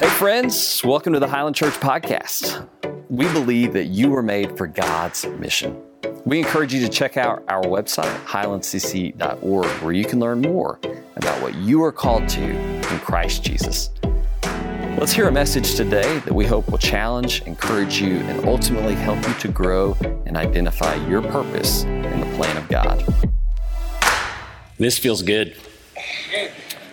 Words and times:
Hey, 0.00 0.10
friends, 0.10 0.80
welcome 0.84 1.12
to 1.14 1.18
the 1.18 1.26
Highland 1.26 1.56
Church 1.56 1.74
Podcast. 1.74 2.68
We 3.10 3.26
believe 3.32 3.72
that 3.72 3.86
you 3.86 4.10
were 4.10 4.22
made 4.22 4.56
for 4.56 4.68
God's 4.68 5.26
mission. 5.26 5.76
We 6.24 6.38
encourage 6.38 6.72
you 6.72 6.80
to 6.82 6.88
check 6.88 7.16
out 7.16 7.42
our 7.48 7.64
website, 7.64 8.16
highlandcc.org, 8.24 9.66
where 9.66 9.92
you 9.92 10.04
can 10.04 10.20
learn 10.20 10.40
more 10.40 10.78
about 11.16 11.42
what 11.42 11.56
you 11.56 11.82
are 11.82 11.90
called 11.90 12.28
to 12.28 12.42
in 12.42 12.98
Christ 13.00 13.42
Jesus. 13.42 13.90
Let's 14.96 15.10
hear 15.10 15.26
a 15.26 15.32
message 15.32 15.74
today 15.74 16.20
that 16.20 16.32
we 16.32 16.46
hope 16.46 16.70
will 16.70 16.78
challenge, 16.78 17.42
encourage 17.42 18.00
you, 18.00 18.18
and 18.18 18.46
ultimately 18.46 18.94
help 18.94 19.26
you 19.26 19.34
to 19.34 19.48
grow 19.48 19.96
and 20.26 20.36
identify 20.36 20.94
your 21.08 21.22
purpose 21.22 21.82
in 21.82 22.20
the 22.20 22.36
plan 22.36 22.56
of 22.56 22.68
God. 22.68 23.04
This 24.78 24.96
feels 24.96 25.22
good. 25.24 25.56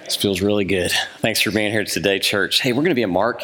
This 0.05 0.15
feels 0.15 0.39
really 0.39 0.65
good. 0.65 0.91
Thanks 1.17 1.41
for 1.41 1.49
being 1.49 1.71
here 1.71 1.83
today, 1.83 2.19
church. 2.19 2.61
Hey, 2.61 2.73
we're 2.73 2.83
going 2.83 2.89
to 2.89 2.95
be 2.95 3.01
in 3.01 3.09
Mark 3.09 3.41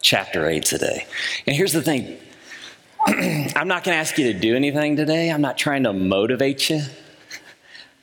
chapter 0.00 0.48
8 0.48 0.64
today. 0.64 1.06
And 1.46 1.54
here's 1.54 1.74
the 1.74 1.82
thing 1.82 2.16
I'm 3.06 3.68
not 3.68 3.84
going 3.84 3.94
to 3.94 4.00
ask 4.00 4.16
you 4.16 4.32
to 4.32 4.38
do 4.38 4.56
anything 4.56 4.96
today, 4.96 5.30
I'm 5.30 5.42
not 5.42 5.58
trying 5.58 5.82
to 5.82 5.92
motivate 5.92 6.70
you. 6.70 6.80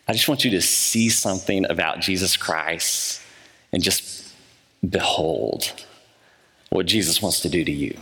I 0.07 0.13
just 0.13 0.27
want 0.27 0.45
you 0.45 0.51
to 0.51 0.61
see 0.61 1.09
something 1.09 1.65
about 1.67 1.99
Jesus 1.99 2.37
Christ 2.37 3.23
and 3.73 3.81
just 3.81 4.31
behold 4.87 5.73
what 6.69 6.85
Jesus 6.85 7.23
wants 7.23 7.39
to 7.39 7.49
do 7.49 7.65
to 7.65 7.71
you. 7.71 7.97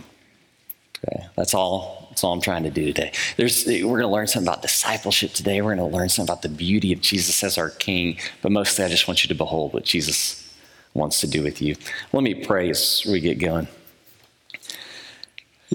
Okay, 0.98 1.24
that's 1.34 1.54
all. 1.54 2.03
That's 2.14 2.22
all 2.22 2.32
I'm 2.32 2.40
trying 2.40 2.62
to 2.62 2.70
do 2.70 2.86
today. 2.86 3.10
There's, 3.36 3.66
we're 3.66 3.80
going 3.82 4.02
to 4.02 4.06
learn 4.06 4.28
something 4.28 4.46
about 4.46 4.62
discipleship 4.62 5.32
today. 5.32 5.60
We're 5.60 5.74
going 5.74 5.90
to 5.90 5.96
learn 5.96 6.08
something 6.08 6.32
about 6.32 6.42
the 6.42 6.48
beauty 6.48 6.92
of 6.92 7.00
Jesus 7.00 7.42
as 7.42 7.58
our 7.58 7.70
King. 7.70 8.18
But 8.40 8.52
mostly, 8.52 8.84
I 8.84 8.88
just 8.88 9.08
want 9.08 9.24
you 9.24 9.28
to 9.30 9.34
behold 9.34 9.72
what 9.72 9.82
Jesus 9.82 10.48
wants 10.94 11.20
to 11.22 11.26
do 11.26 11.42
with 11.42 11.60
you. 11.60 11.74
Let 12.12 12.22
me 12.22 12.34
pray 12.34 12.70
as 12.70 13.04
we 13.04 13.18
get 13.18 13.40
going. 13.40 13.66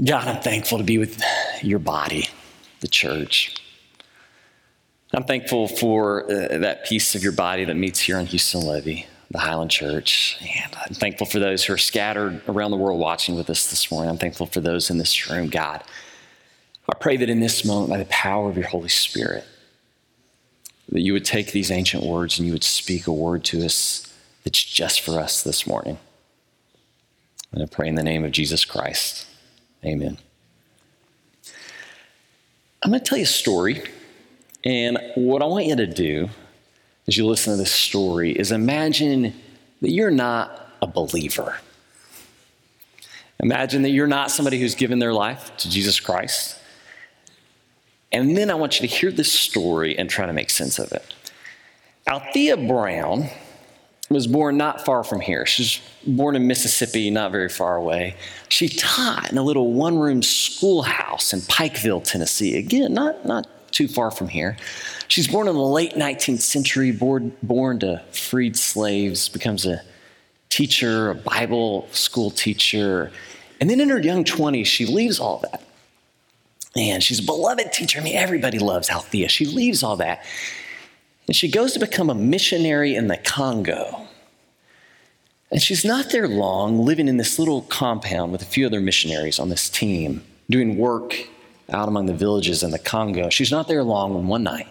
God, 0.02 0.30
I'm 0.30 0.42
thankful 0.42 0.78
to 0.78 0.84
be 0.86 0.98
with 0.98 1.22
your 1.62 1.80
body, 1.80 2.30
the 2.80 2.88
church. 2.88 3.62
I'm 5.14 5.26
thankful 5.26 5.68
for 5.68 6.24
uh, 6.24 6.58
that 6.60 6.86
piece 6.86 7.16
of 7.16 7.22
your 7.22 7.34
body 7.34 7.66
that 7.66 7.76
meets 7.76 8.00
here 8.00 8.18
in 8.18 8.28
Houston 8.28 8.62
Levee 8.62 9.08
the 9.32 9.40
Highland 9.40 9.72
Church. 9.72 10.38
And 10.42 10.76
I'm 10.88 10.96
thankful 10.96 11.28
for 11.28 11.40
those 11.40 11.64
who 11.64 11.74
are 11.74 11.78
scattered 11.78 12.42
around 12.48 12.72
the 12.72 12.78
world 12.78 13.00
watching 13.00 13.36
with 13.36 13.50
us 13.50 13.70
this 13.70 13.92
morning. 13.92 14.10
I'm 14.10 14.18
thankful 14.18 14.48
for 14.48 14.62
those 14.62 14.90
in 14.90 14.98
this 14.98 15.30
room, 15.30 15.50
God. 15.50 15.84
I 16.90 16.96
pray 16.96 17.18
that 17.18 17.30
in 17.30 17.40
this 17.40 17.64
moment, 17.64 17.90
by 17.90 17.98
the 17.98 18.06
power 18.06 18.50
of 18.50 18.58
your 18.58 18.68
Holy 18.68 18.90
Spirit, 18.90 19.46
that 20.92 21.02
you 21.02 21.14
would 21.14 21.26
take 21.26 21.52
these 21.52 21.70
ancient 21.70 22.04
words 22.04 22.40
and 22.40 22.48
you 22.48 22.54
would 22.54 22.64
speak 22.64 23.06
a 23.06 23.14
word 23.14 23.44
to 23.46 23.64
us 23.64 24.12
that's 24.44 24.64
just 24.64 25.02
for 25.02 25.20
us 25.20 25.44
this 25.44 25.68
morning. 25.68 26.00
And 27.52 27.62
I 27.62 27.68
pray 27.68 27.88
in 27.88 27.96
the 27.96 28.04
name 28.04 28.24
of 28.24 28.32
Jesus 28.32 28.66
Christ. 28.66 29.28
Amen. 29.86 30.18
I'm 32.82 32.92
going 32.92 33.04
to 33.04 33.06
tell 33.08 33.18
you 33.18 33.24
a 33.24 33.28
story. 33.28 33.84
And 34.64 34.98
what 35.16 35.42
I 35.42 35.46
want 35.46 35.66
you 35.66 35.76
to 35.76 35.88
do 35.88 36.30
as 37.08 37.18
you 37.18 37.26
listen 37.26 37.54
to 37.54 37.58
this 37.58 37.72
story 37.72 38.32
is 38.32 38.52
imagine 38.52 39.34
that 39.82 39.92
you're 39.92 40.12
not 40.12 40.68
a 40.82 40.88
believer. 40.88 41.58
Imagine 43.42 43.84
that 43.84 43.90
you're 43.90 44.08
not 44.08 44.32
somebody 44.32 44.60
who's 44.60 44.76
given 44.76 45.00
their 45.00 45.14
life 45.14 45.56
to 45.58 45.70
Jesus 45.70 46.00
Christ. 46.00 46.58
And 48.12 48.36
then 48.36 48.50
I 48.50 48.56
want 48.56 48.80
you 48.80 48.88
to 48.88 48.94
hear 48.94 49.12
this 49.12 49.32
story 49.32 49.98
and 49.98 50.10
try 50.10 50.26
to 50.26 50.34
make 50.34 50.50
sense 50.50 50.80
of 50.80 50.92
it. 50.92 51.14
Althea 52.08 52.58
Brown 52.58 53.30
was 54.10 54.26
born 54.26 54.58
not 54.58 54.84
far 54.84 55.04
from 55.04 55.20
here. 55.20 55.46
She's 55.46 55.80
born 56.08 56.36
in 56.36 56.48
Mississippi, 56.48 57.12
not 57.12 57.32
very 57.32 57.50
far 57.50 57.76
away. 57.76 58.16
She 58.50 58.68
taught 58.68 59.32
in 59.32 59.38
a 59.38 59.44
little 59.44 59.74
one 59.74 60.00
room 60.00 60.24
schoolhouse 60.24 61.34
in 61.34 61.42
Pikeville, 61.42 62.04
Tennessee. 62.04 62.58
Again, 62.58 62.94
not, 62.94 63.26
not 63.26 63.48
too 63.72 63.88
far 63.88 64.10
from 64.10 64.28
here. 64.28 64.58
She's 65.08 65.28
born 65.28 65.48
in 65.48 65.54
the 65.54 65.62
late 65.62 65.94
19th 65.94 66.42
century, 66.42 66.92
born, 66.92 67.36
born 67.44 67.80
to 67.80 68.02
freed 68.12 68.58
slaves, 68.58 69.30
becomes 69.30 69.68
a 69.68 69.84
teacher, 70.50 71.12
a 71.12 71.16
Bible 71.16 71.88
school 71.92 72.32
teacher. 72.32 73.12
And 73.62 73.70
then 73.70 73.80
in 73.80 73.90
her 73.90 74.00
young 74.00 74.24
20s, 74.24 74.66
she 74.66 74.88
leaves 74.88 75.20
all 75.20 75.40
that. 75.52 75.62
And 76.76 77.04
she's 77.04 77.20
a 77.20 77.24
beloved 77.24 77.74
teacher. 77.74 78.00
I 78.00 78.04
mean, 78.04 78.16
everybody 78.16 78.60
loves 78.60 78.90
Althea. 78.90 79.30
She 79.30 79.46
leaves 79.46 79.84
all 79.84 79.98
that. 79.98 80.24
And 81.28 81.36
she 81.36 81.50
goes 81.50 81.74
to 81.74 81.80
become 81.80 82.10
a 82.10 82.16
missionary 82.16 82.96
in 82.96 83.08
the 83.08 83.18
Congo. 83.18 84.08
And 85.52 85.62
she's 85.62 85.84
not 85.84 86.12
there 86.12 86.28
long, 86.28 86.80
living 86.80 87.08
in 87.08 87.18
this 87.18 87.40
little 87.40 87.64
compound 87.64 88.32
with 88.32 88.42
a 88.42 88.46
few 88.46 88.68
other 88.68 88.80
missionaries 88.80 89.40
on 89.40 89.50
this 89.50 89.68
team, 89.68 90.24
doing 90.50 90.78
work 90.78 91.28
out 91.72 91.88
among 91.88 92.06
the 92.06 92.14
villages 92.14 92.62
in 92.62 92.72
the 92.72 92.80
Congo. 92.80 93.30
She's 93.30 93.52
not 93.52 93.68
there 93.68 93.84
long 93.84 94.14
when 94.14 94.28
one 94.28 94.44
night 94.44 94.68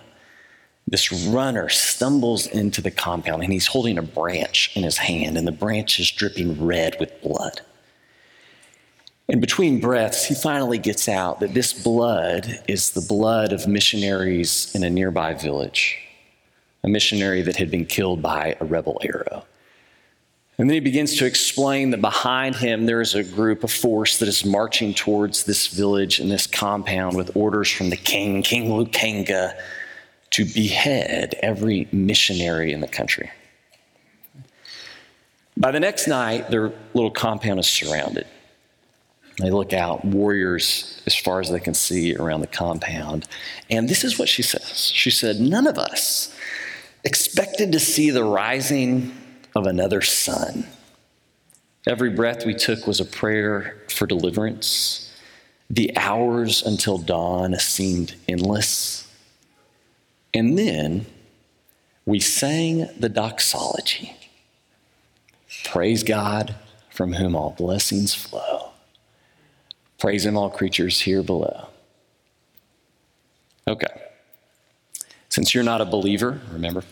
this 0.87 1.13
runner 1.13 1.69
stumbles 1.69 2.47
into 2.47 2.81
the 2.81 2.91
compound 2.91 3.43
and 3.43 3.53
he's 3.53 3.67
holding 3.67 3.99
a 3.99 4.03
branch 4.03 4.71
in 4.75 4.85
his 4.85 4.99
hand, 4.99 5.37
and 5.37 5.47
the 5.47 5.53
branch 5.53 6.01
is 6.01 6.11
dripping 6.11 6.65
red 6.65 6.97
with 6.99 7.21
blood. 7.23 7.61
And 9.29 9.41
between 9.43 9.79
breaths, 9.79 10.25
he 10.25 10.35
finally 10.35 10.79
gets 10.79 11.07
out 11.09 11.41
that 11.41 11.53
this 11.53 11.73
blood 11.73 12.63
is 12.67 12.91
the 12.91 13.03
blood 13.03 13.53
of 13.53 13.69
missionaries 13.69 14.75
in 14.75 14.83
a 14.83 14.91
nearby 14.91 15.35
village, 15.35 15.99
a 16.83 16.89
missionary 16.89 17.43
that 17.43 17.57
had 17.57 17.71
been 17.71 17.85
killed 17.85 18.23
by 18.23 18.57
a 18.59 18.65
rebel 18.65 18.99
arrow. 19.03 19.45
And 20.57 20.69
then 20.69 20.75
he 20.75 20.81
begins 20.81 21.17
to 21.19 21.27
explain 21.27 21.91
that 21.91 22.01
behind 22.01 22.57
him 22.57 22.87
there 22.87 23.03
is 23.03 23.15
a 23.15 23.23
group, 23.23 23.63
a 23.63 23.69
force 23.69 24.19
that 24.19 24.29
is 24.29 24.45
marching 24.45 24.95
towards 24.95 25.45
this 25.45 25.69
village 25.69 26.19
and 26.19 26.31
this 26.31 26.47
compound 26.47 27.17
with 27.17 27.37
orders 27.37 27.71
from 27.71 27.91
the 27.91 27.97
king, 27.97 28.43
King 28.43 28.71
Lukanga, 28.71 29.55
to 30.31 30.45
behead 30.47 31.35
every 31.43 31.87
missionary 31.93 32.73
in 32.73 32.81
the 32.81 32.89
country. 32.89 33.31
By 35.57 35.71
the 35.71 35.81
next 35.81 36.09
night, 36.09 36.51
their 36.51 36.73
little 36.95 37.11
compound 37.11 37.61
is 37.61 37.69
surrounded. 37.69 38.27
They 39.39 39.51
look 39.51 39.73
out, 39.73 40.05
warriors 40.05 41.01
as 41.07 41.15
far 41.15 41.41
as 41.41 41.51
they 41.51 41.61
can 41.61 41.75
see 41.75 42.15
around 42.17 42.41
the 42.41 42.49
compound. 42.49 43.29
And 43.71 43.89
this 43.89 44.03
is 44.03 44.19
what 44.19 44.29
she 44.29 44.43
says 44.43 44.87
She 44.87 45.11
said, 45.11 45.41
None 45.41 45.67
of 45.67 45.79
us 45.79 46.35
expected 47.05 47.73
to 47.73 47.81
see 47.81 48.11
the 48.11 48.25
rising 48.25 49.17
of 49.55 49.67
another 49.67 50.01
sun. 50.01 50.67
Every 51.87 52.11
breath 52.11 52.45
we 52.45 52.55
took 52.55 52.87
was 52.87 53.01
a 53.01 53.05
prayer 53.05 53.79
for 53.89 54.07
deliverance. 54.07 55.05
The 55.71 55.97
hours 55.97 56.63
until 56.63 56.99
dawn 56.99 57.59
seemed 57.59 58.15
endless. 58.29 59.07
And 60.35 60.59
then 60.59 61.07
we 62.05 62.21
sang 62.21 62.89
the 62.99 63.09
doxology 63.09 64.15
Praise 65.65 66.03
God 66.03 66.55
from 66.91 67.15
whom 67.15 67.35
all 67.35 67.51
blessings 67.51 68.15
flow. 68.15 68.71
Praise 69.99 70.25
Him, 70.25 70.37
all 70.37 70.51
creatures 70.51 71.01
here 71.01 71.23
below. 71.23 71.69
Okay. 73.67 73.87
Since 75.29 75.55
you're 75.55 75.65
not 75.65 75.81
a 75.81 75.85
believer, 75.85 76.41
remember, 76.53 76.85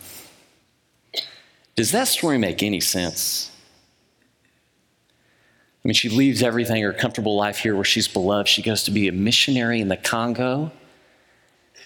does 1.75 1.93
that 1.93 2.09
story 2.09 2.39
make 2.39 2.63
any 2.63 2.81
sense? 2.81 3.51
I 5.15 5.89
mean, 5.89 5.95
she 5.95 6.09
leaves 6.09 6.43
everything, 6.43 6.83
her 6.83 6.93
comfortable 6.93 7.37
life 7.37 7.59
here 7.59 7.77
where 7.77 7.85
she's 7.85 8.09
beloved. 8.09 8.49
She 8.49 8.61
goes 8.61 8.83
to 8.85 8.91
be 8.91 9.07
a 9.07 9.13
missionary 9.13 9.81
in 9.81 9.89
the 9.89 9.97
Congo. 9.97 10.73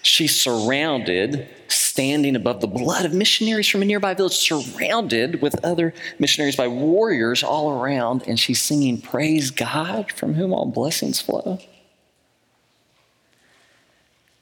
She's 0.03 0.39
surrounded, 0.39 1.47
standing 1.67 2.35
above 2.35 2.61
the 2.61 2.67
blood 2.67 3.05
of 3.05 3.13
missionaries 3.13 3.67
from 3.67 3.83
a 3.83 3.85
nearby 3.85 4.13
village, 4.15 4.33
surrounded 4.33 5.41
with 5.41 5.63
other 5.63 5.93
missionaries 6.17 6.55
by 6.55 6.67
warriors 6.67 7.43
all 7.43 7.79
around, 7.79 8.23
and 8.27 8.39
she's 8.39 8.61
singing, 8.61 8.99
Praise 8.99 9.51
God, 9.51 10.11
from 10.11 10.33
whom 10.33 10.53
all 10.53 10.65
blessings 10.65 11.21
flow. 11.21 11.59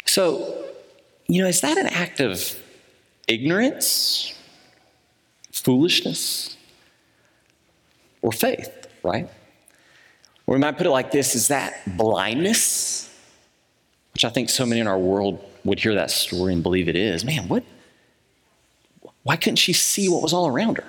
So, 0.05 0.65
you 1.27 1.41
know, 1.41 1.47
is 1.47 1.61
that 1.61 1.77
an 1.77 1.87
act 1.87 2.19
of 2.19 2.57
ignorance, 3.27 4.33
foolishness, 5.51 6.55
or 8.21 8.31
faith, 8.31 8.87
right? 9.03 9.29
Or 10.47 10.55
we 10.55 10.59
might 10.59 10.77
put 10.77 10.87
it 10.87 10.91
like 10.91 11.11
this 11.11 11.35
is 11.35 11.49
that 11.49 11.97
blindness? 11.97 13.13
Which 14.13 14.25
I 14.25 14.29
think 14.29 14.49
so 14.49 14.65
many 14.65 14.81
in 14.81 14.87
our 14.87 14.97
world 14.97 15.45
would 15.63 15.79
hear 15.79 15.95
that 15.95 16.11
story 16.11 16.53
and 16.53 16.63
believe 16.63 16.87
it 16.87 16.95
is. 16.95 17.23
Man, 17.23 17.47
what? 17.47 17.63
Why 19.23 19.35
couldn't 19.35 19.57
she 19.57 19.73
see 19.73 20.09
what 20.09 20.21
was 20.21 20.33
all 20.33 20.47
around 20.47 20.77
her? 20.77 20.87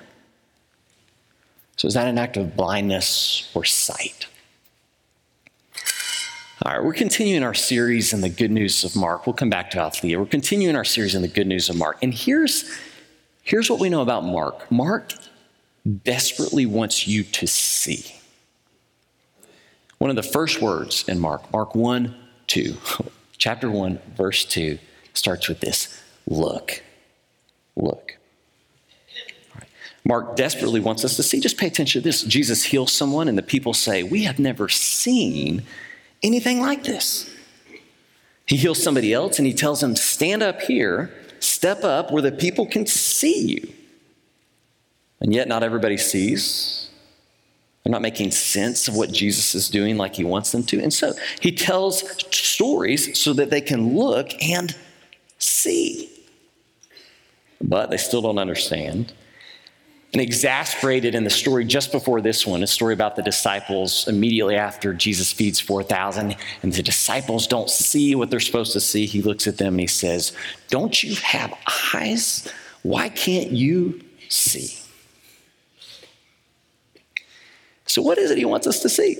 So, 1.75 1.87
is 1.87 1.93
that 1.95 2.07
an 2.07 2.17
act 2.17 2.37
of 2.37 2.55
blindness 2.55 3.49
or 3.53 3.63
sight? 3.65 4.27
All 6.63 6.73
right, 6.73 6.83
we're 6.83 6.93
continuing 6.93 7.43
our 7.43 7.55
series 7.55 8.13
in 8.13 8.21
the 8.21 8.29
good 8.29 8.51
news 8.51 8.83
of 8.83 8.95
Mark. 8.95 9.25
We'll 9.25 9.33
come 9.33 9.49
back 9.49 9.71
to 9.71 9.79
Althea. 9.79 10.19
We're 10.19 10.27
continuing 10.27 10.75
our 10.75 10.85
series 10.85 11.15
in 11.15 11.23
the 11.23 11.27
good 11.27 11.47
news 11.47 11.69
of 11.69 11.75
Mark. 11.75 11.97
And 12.03 12.13
here's, 12.13 12.71
here's 13.41 13.67
what 13.67 13.79
we 13.79 13.89
know 13.89 14.01
about 14.01 14.25
Mark 14.25 14.71
Mark 14.71 15.13
desperately 16.03 16.65
wants 16.65 17.07
you 17.07 17.23
to 17.23 17.47
see. 17.47 18.05
One 19.97 20.09
of 20.09 20.15
the 20.15 20.23
first 20.23 20.61
words 20.61 21.07
in 21.07 21.19
Mark, 21.19 21.51
Mark 21.51 21.73
1 21.73 22.15
2, 22.47 22.77
chapter 23.41 23.71
1, 23.71 23.99
verse 24.15 24.45
2, 24.45 24.77
starts 25.15 25.49
with 25.49 25.59
this 25.61 25.99
look. 26.27 26.83
Look. 27.75 28.17
Mark 30.05 30.35
desperately 30.35 30.79
wants 30.79 31.03
us 31.03 31.15
to 31.15 31.23
see, 31.23 31.39
just 31.39 31.57
pay 31.57 31.65
attention 31.65 32.01
to 32.01 32.07
this. 32.07 32.21
Jesus 32.21 32.65
heals 32.65 32.91
someone, 32.91 33.27
and 33.27 33.35
the 33.35 33.43
people 33.43 33.73
say, 33.73 34.03
We 34.03 34.25
have 34.25 34.37
never 34.37 34.69
seen 34.69 35.63
anything 36.21 36.59
like 36.59 36.83
this. 36.83 37.33
He 38.45 38.57
heals 38.57 38.81
somebody 38.81 39.11
else, 39.11 39.39
and 39.39 39.47
he 39.47 39.53
tells 39.53 39.81
them, 39.81 39.95
Stand 39.95 40.43
up 40.43 40.61
here, 40.61 41.11
step 41.39 41.83
up 41.83 42.11
where 42.11 42.21
the 42.21 42.31
people 42.31 42.67
can 42.67 42.85
see 42.85 43.47
you. 43.47 43.73
And 45.19 45.33
yet, 45.33 45.47
not 45.47 45.63
everybody 45.63 45.97
sees. 45.97 46.80
They're 47.83 47.91
not 47.91 48.01
making 48.01 48.31
sense 48.31 48.87
of 48.87 48.95
what 48.95 49.11
Jesus 49.11 49.55
is 49.55 49.69
doing 49.69 49.97
like 49.97 50.15
he 50.15 50.23
wants 50.23 50.51
them 50.51 50.63
to. 50.65 50.79
And 50.81 50.93
so 50.93 51.13
he 51.39 51.51
tells 51.51 52.03
stories 52.35 53.19
so 53.19 53.33
that 53.33 53.49
they 53.49 53.61
can 53.61 53.97
look 53.97 54.29
and 54.41 54.75
see. 55.39 56.09
But 57.59 57.89
they 57.89 57.97
still 57.97 58.21
don't 58.21 58.37
understand. 58.37 59.13
And 60.13 60.21
exasperated 60.21 61.15
in 61.15 61.23
the 61.23 61.29
story 61.29 61.63
just 61.63 61.91
before 61.91 62.21
this 62.21 62.45
one, 62.45 62.61
a 62.61 62.67
story 62.67 62.93
about 62.93 63.15
the 63.15 63.23
disciples 63.23 64.07
immediately 64.07 64.57
after 64.57 64.93
Jesus 64.93 65.31
feeds 65.31 65.59
4,000, 65.59 66.35
and 66.63 66.73
the 66.73 66.83
disciples 66.83 67.47
don't 67.47 67.69
see 67.69 68.13
what 68.13 68.29
they're 68.29 68.41
supposed 68.41 68.73
to 68.73 68.81
see. 68.81 69.05
He 69.05 69.21
looks 69.21 69.47
at 69.47 69.57
them 69.57 69.75
and 69.75 69.79
he 69.79 69.87
says, 69.87 70.33
Don't 70.69 71.01
you 71.01 71.15
have 71.15 71.53
eyes? 71.93 72.51
Why 72.83 73.07
can't 73.07 73.51
you 73.51 74.01
see? 74.27 74.80
So, 77.91 78.01
what 78.01 78.17
is 78.17 78.31
it 78.31 78.37
he 78.37 78.45
wants 78.45 78.67
us 78.67 78.79
to 78.83 78.89
see? 78.89 79.17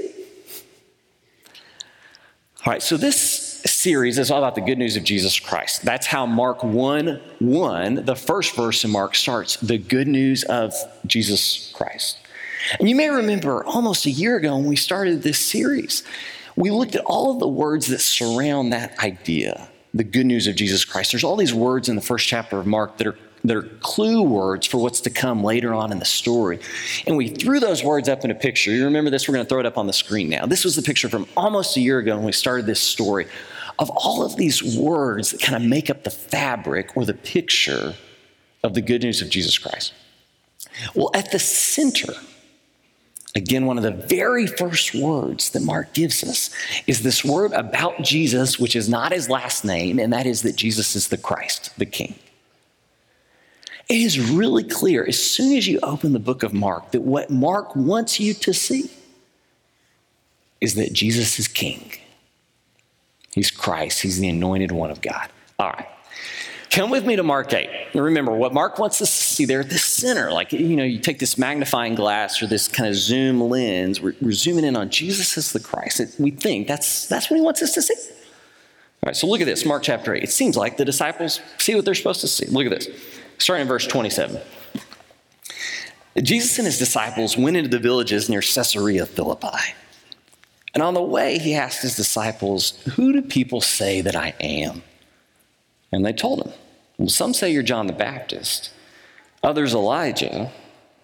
All 2.66 2.72
right, 2.72 2.82
so 2.82 2.96
this 2.96 3.18
series 3.66 4.18
is 4.18 4.32
all 4.32 4.38
about 4.38 4.56
the 4.56 4.62
good 4.62 4.78
news 4.78 4.96
of 4.96 5.04
Jesus 5.04 5.38
Christ. 5.38 5.82
That's 5.84 6.08
how 6.08 6.26
Mark 6.26 6.64
1 6.64 7.20
1, 7.40 8.06
the 8.06 8.16
first 8.16 8.56
verse 8.56 8.86
in 8.86 8.92
Mark, 8.92 9.16
starts 9.16 9.58
the 9.58 9.78
good 9.78 10.08
news 10.08 10.46
of 10.46 10.74
Jesus 11.06 11.74
Christ. 11.76 12.20
And 12.80 12.88
you 12.88 12.96
may 12.96 13.10
remember 13.10 13.66
almost 13.66 14.06
a 14.06 14.10
year 14.10 14.38
ago 14.38 14.56
when 14.56 14.68
we 14.68 14.78
started 14.78 15.22
this 15.22 15.40
series, 15.40 16.04
we 16.56 16.72
looked 16.72 16.96
at 16.96 17.04
all 17.04 17.34
of 17.34 17.40
the 17.40 17.50
words 17.50 17.88
that 17.88 18.00
surround 18.00 18.72
that 18.72 18.98
idea, 19.00 19.68
the 19.94 20.06
good 20.06 20.28
news 20.28 20.48
of 20.48 20.56
Jesus 20.56 20.86
Christ. 20.86 21.12
There's 21.12 21.26
all 21.26 21.36
these 21.36 21.54
words 21.54 21.90
in 21.90 21.98
the 21.98 22.02
first 22.02 22.26
chapter 22.26 22.58
of 22.58 22.68
Mark 22.68 22.98
that 23.00 23.08
are 23.08 23.18
that 23.44 23.58
are 23.58 23.64
clue 23.82 24.22
words 24.22 24.68
for 24.68 24.78
what's 24.78 25.02
to 25.02 25.10
come 25.10 25.44
later 25.44 25.74
on 25.74 25.92
in 25.92 26.00
the 26.00 26.06
story. 26.06 26.60
And 27.08 27.18
we 27.18 27.28
threw 27.30 27.60
those 27.60 27.84
words 27.84 28.08
up 28.08 28.24
in 28.24 28.32
a 28.32 28.36
picture. 28.36 28.72
You 28.72 28.86
remember 28.86 29.10
this? 29.10 29.28
We're 29.28 29.34
going 29.34 29.46
to 29.46 29.50
throw 29.50 29.60
it 29.60 29.66
up 29.66 29.78
on 29.78 29.88
the 29.88 29.94
screen 29.94 30.30
now. 30.30 30.46
This 30.46 30.64
was 30.64 30.76
the 30.76 30.82
picture 30.82 31.10
from 31.10 31.28
almost 31.36 31.76
a 31.78 31.82
year 31.82 32.00
ago 32.00 32.16
when 32.16 32.26
we 32.26 32.32
started 32.32 32.66
this 32.66 32.80
story 32.80 33.28
of 33.80 33.90
all 33.90 34.24
of 34.24 34.36
these 34.36 34.78
words 34.78 35.32
that 35.32 35.42
kind 35.42 35.56
of 35.56 35.68
make 35.68 35.90
up 35.90 36.04
the 36.04 36.12
fabric 36.12 36.96
or 36.96 37.06
the 37.06 37.14
picture 37.14 37.96
of 38.64 38.74
the 38.76 38.82
good 38.82 39.02
news 39.02 39.22
of 39.22 39.30
Jesus 39.30 39.58
Christ. 39.58 39.94
Well, 40.94 41.10
at 41.16 41.32
the 41.32 41.40
center, 41.40 42.14
again, 43.36 43.66
one 43.66 43.78
of 43.78 43.84
the 43.84 43.92
very 43.92 44.46
first 44.46 44.94
words 44.94 45.50
that 45.52 45.64
Mark 45.64 45.94
gives 45.94 46.24
us 46.24 46.52
is 46.86 47.02
this 47.02 47.26
word 47.26 47.54
about 47.54 48.04
Jesus, 48.04 48.60
which 48.60 48.76
is 48.76 48.88
not 48.88 49.12
his 49.12 49.30
last 49.30 49.66
name, 49.66 49.98
and 49.98 50.14
that 50.14 50.28
is 50.28 50.44
that 50.44 50.56
Jesus 50.56 50.96
is 50.96 51.08
the 51.08 51.18
Christ, 51.18 51.72
the 51.78 51.86
King. 51.88 52.16
It 53.90 53.96
is 53.96 54.20
really 54.20 54.64
clear 54.64 55.06
as 55.06 55.22
soon 55.22 55.58
as 55.58 55.68
you 55.68 55.80
open 55.84 56.14
the 56.14 56.20
book 56.20 56.44
of 56.44 56.54
Mark 56.54 56.92
that 56.92 57.02
what 57.02 57.30
Mark 57.30 57.76
wants 57.76 58.20
you 58.20 58.34
to 58.36 58.54
see 58.54 58.90
is 60.60 60.76
that 60.76 60.94
Jesus 60.94 61.40
is 61.40 61.48
King. 61.48 61.92
He's 63.34 63.52
Christ. 63.52 64.02
He's 64.02 64.20
the 64.20 64.30
anointed 64.30 64.72
one 64.72 64.92
of 64.92 65.02
God. 65.02 65.30
All 65.60 65.70
right. 65.70 65.88
Come 66.72 66.90
with 66.90 67.06
me 67.06 67.18
to 67.18 67.24
Mark 67.24 67.54
8. 67.54 67.70
And 67.92 68.02
remember, 68.02 68.32
what 68.32 68.54
Mark 68.54 68.80
wants 68.80 69.02
us 69.02 69.10
to 69.10 69.24
see 69.24 69.46
there 69.46 69.60
at 69.60 69.70
the 69.70 69.78
center, 69.78 70.32
like, 70.32 70.54
you 70.54 70.78
know, 70.78 70.86
you 70.86 71.00
take 71.00 71.20
this 71.20 71.38
magnifying 71.38 71.96
glass 71.96 72.42
or 72.42 72.48
this 72.48 72.70
kind 72.70 72.88
of 72.88 72.96
zoom 72.96 73.42
lens, 73.42 74.00
we're, 74.00 74.16
we're 74.22 74.32
zooming 74.32 74.64
in 74.64 74.78
on 74.78 74.90
Jesus 74.90 75.38
as 75.38 75.52
the 75.52 75.60
Christ. 75.60 76.00
It, 76.00 76.16
we 76.18 76.32
think 76.32 76.70
that's, 76.70 77.08
that's 77.08 77.30
what 77.30 77.36
he 77.36 77.42
wants 77.42 77.62
us 77.62 77.74
to 77.74 77.82
see. 77.82 77.96
All 79.04 79.08
right, 79.08 79.16
so 79.16 79.28
look 79.28 79.42
at 79.42 79.48
this, 79.48 79.66
Mark 79.66 79.84
chapter 79.84 80.16
8. 80.16 80.24
It 80.24 80.32
seems 80.32 80.56
like 80.56 80.78
the 80.78 80.86
disciples 80.86 81.42
see 81.58 81.76
what 81.76 81.84
they're 81.84 81.94
supposed 81.96 82.22
to 82.22 82.28
see. 82.30 82.46
Look 82.46 82.66
at 82.66 82.72
this, 82.72 82.88
starting 83.42 83.64
in 83.64 83.68
verse 83.68 83.88
27. 83.88 84.40
Jesus 86.22 86.58
and 86.60 86.66
his 86.66 86.78
disciples 86.78 87.38
went 87.38 87.58
into 87.58 87.70
the 87.70 87.80
villages 87.80 88.30
near 88.30 88.42
Caesarea 88.42 89.06
Philippi. 89.06 89.74
And 90.74 90.84
on 90.84 90.94
the 90.94 91.02
way, 91.02 91.38
he 91.38 91.56
asked 91.56 91.82
his 91.82 91.96
disciples, 91.96 92.80
Who 92.96 93.14
do 93.14 93.22
people 93.22 93.60
say 93.60 94.02
that 94.02 94.16
I 94.16 94.36
am? 94.40 94.84
And 95.92 96.06
they 96.06 96.14
told 96.14 96.46
him, 96.46 96.54
Well, 96.98 97.10
some 97.10 97.34
say 97.34 97.52
you're 97.52 97.64
John 97.64 97.88
the 97.88 97.94
Baptist, 97.94 98.72
others 99.44 99.74
Elijah, 99.74 100.52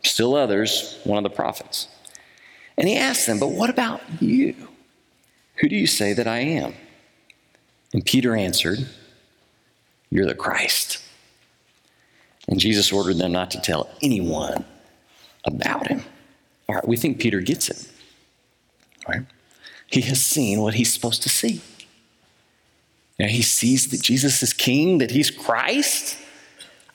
still 0.04 0.36
others, 0.36 1.00
one 1.04 1.18
of 1.18 1.30
the 1.30 1.36
prophets. 1.36 1.88
And 2.78 2.88
he 2.88 2.95
asked 2.95 3.25
them, 3.25 3.40
But 3.40 3.51
what 3.51 3.69
about 3.69 4.01
you? 4.22 4.56
Who 5.56 5.69
do 5.69 5.75
you 5.75 5.88
say 5.88 6.13
that 6.13 6.28
I 6.28 6.40
am? 6.40 6.75
And 7.94 8.06
Peter 8.06 8.36
answered, 8.36 8.88
You're 10.12 10.28
the 10.28 10.36
Christ. 10.36 11.01
And 12.47 12.59
Jesus 12.59 12.91
ordered 12.91 13.17
them 13.17 13.31
not 13.31 13.51
to 13.51 13.61
tell 13.61 13.89
anyone 14.01 14.63
about 15.45 15.88
him. 15.88 16.03
All 16.67 16.75
right, 16.75 16.88
we 16.88 16.97
think 16.97 17.19
Peter 17.19 17.41
gets 17.41 17.69
it. 17.69 17.89
All 19.05 19.15
right? 19.15 19.25
he 19.89 20.01
has 20.01 20.21
seen 20.21 20.61
what 20.61 20.73
he's 20.73 20.94
supposed 20.94 21.23
to 21.23 21.29
see. 21.29 21.61
Now 23.19 23.27
he 23.27 23.41
sees 23.41 23.88
that 23.88 24.01
Jesus 24.01 24.44
is 24.44 24.53
king, 24.53 24.99
that 24.99 25.11
he's 25.11 25.31
Christ. 25.31 26.17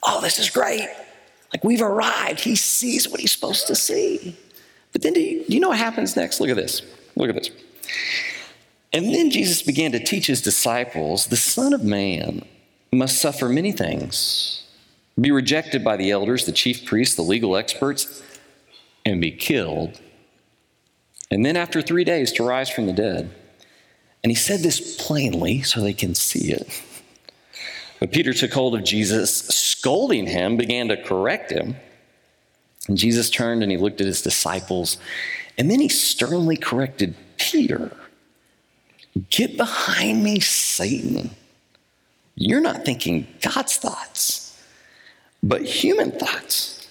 Oh, 0.03 0.21
this 0.21 0.39
is 0.39 0.49
great. 0.49 0.87
Like 1.51 1.63
we've 1.63 1.81
arrived. 1.81 2.39
He 2.39 2.55
sees 2.55 3.09
what 3.09 3.19
he's 3.19 3.31
supposed 3.31 3.67
to 3.67 3.75
see. 3.75 4.37
But 4.91 5.01
then 5.01 5.13
do 5.13 5.21
you, 5.21 5.43
do 5.45 5.53
you 5.53 5.59
know 5.59 5.69
what 5.69 5.79
happens 5.79 6.15
next? 6.15 6.39
Look 6.39 6.49
at 6.49 6.55
this. 6.55 6.81
Look 7.15 7.29
at 7.29 7.35
this. 7.35 7.49
And 8.93 9.13
then 9.13 9.31
Jesus 9.31 9.63
began 9.63 9.91
to 9.91 9.99
teach 9.99 10.27
his 10.27 10.41
disciples 10.41 11.27
the 11.27 11.35
Son 11.35 11.73
of 11.73 11.83
Man 11.83 12.45
must 12.91 13.19
suffer 13.19 13.49
many 13.49 13.71
things, 13.71 14.62
be 15.19 15.31
rejected 15.31 15.83
by 15.83 15.97
the 15.97 16.11
elders, 16.11 16.45
the 16.45 16.51
chief 16.51 16.85
priests, 16.85 17.15
the 17.15 17.21
legal 17.21 17.55
experts, 17.55 18.23
and 19.05 19.21
be 19.21 19.31
killed 19.31 19.99
and 21.33 21.43
then 21.43 21.57
after 21.57 21.81
three 21.81 22.03
days 22.03 22.31
to 22.33 22.43
rise 22.43 22.69
from 22.69 22.85
the 22.85 22.93
dead. 22.93 23.33
And 24.23 24.29
he 24.29 24.35
said 24.35 24.59
this 24.59 24.95
plainly 25.03 25.63
so 25.63 25.81
they 25.81 25.93
can 25.93 26.13
see 26.13 26.51
it. 26.51 26.83
But 27.99 28.11
Peter 28.11 28.33
took 28.33 28.53
hold 28.53 28.75
of 28.75 28.83
Jesus, 28.83 29.33
scolding 29.47 30.27
him, 30.27 30.57
began 30.57 30.89
to 30.89 31.01
correct 31.01 31.51
him. 31.51 31.75
And 32.87 32.99
Jesus 32.99 33.31
turned 33.31 33.63
and 33.63 33.71
he 33.71 33.79
looked 33.79 33.99
at 33.99 34.05
his 34.05 34.21
disciples, 34.21 34.97
and 35.57 35.71
then 35.71 35.79
he 35.79 35.89
sternly 35.89 36.55
corrected 36.55 37.15
Peter 37.37 37.91
Get 39.29 39.57
behind 39.57 40.23
me, 40.23 40.39
Satan. 40.39 41.29
You're 42.33 42.61
not 42.61 42.83
thinking 42.83 43.27
God's 43.41 43.77
thoughts, 43.77 44.42
but 45.43 45.63
human 45.63 46.11
thoughts. 46.11 46.89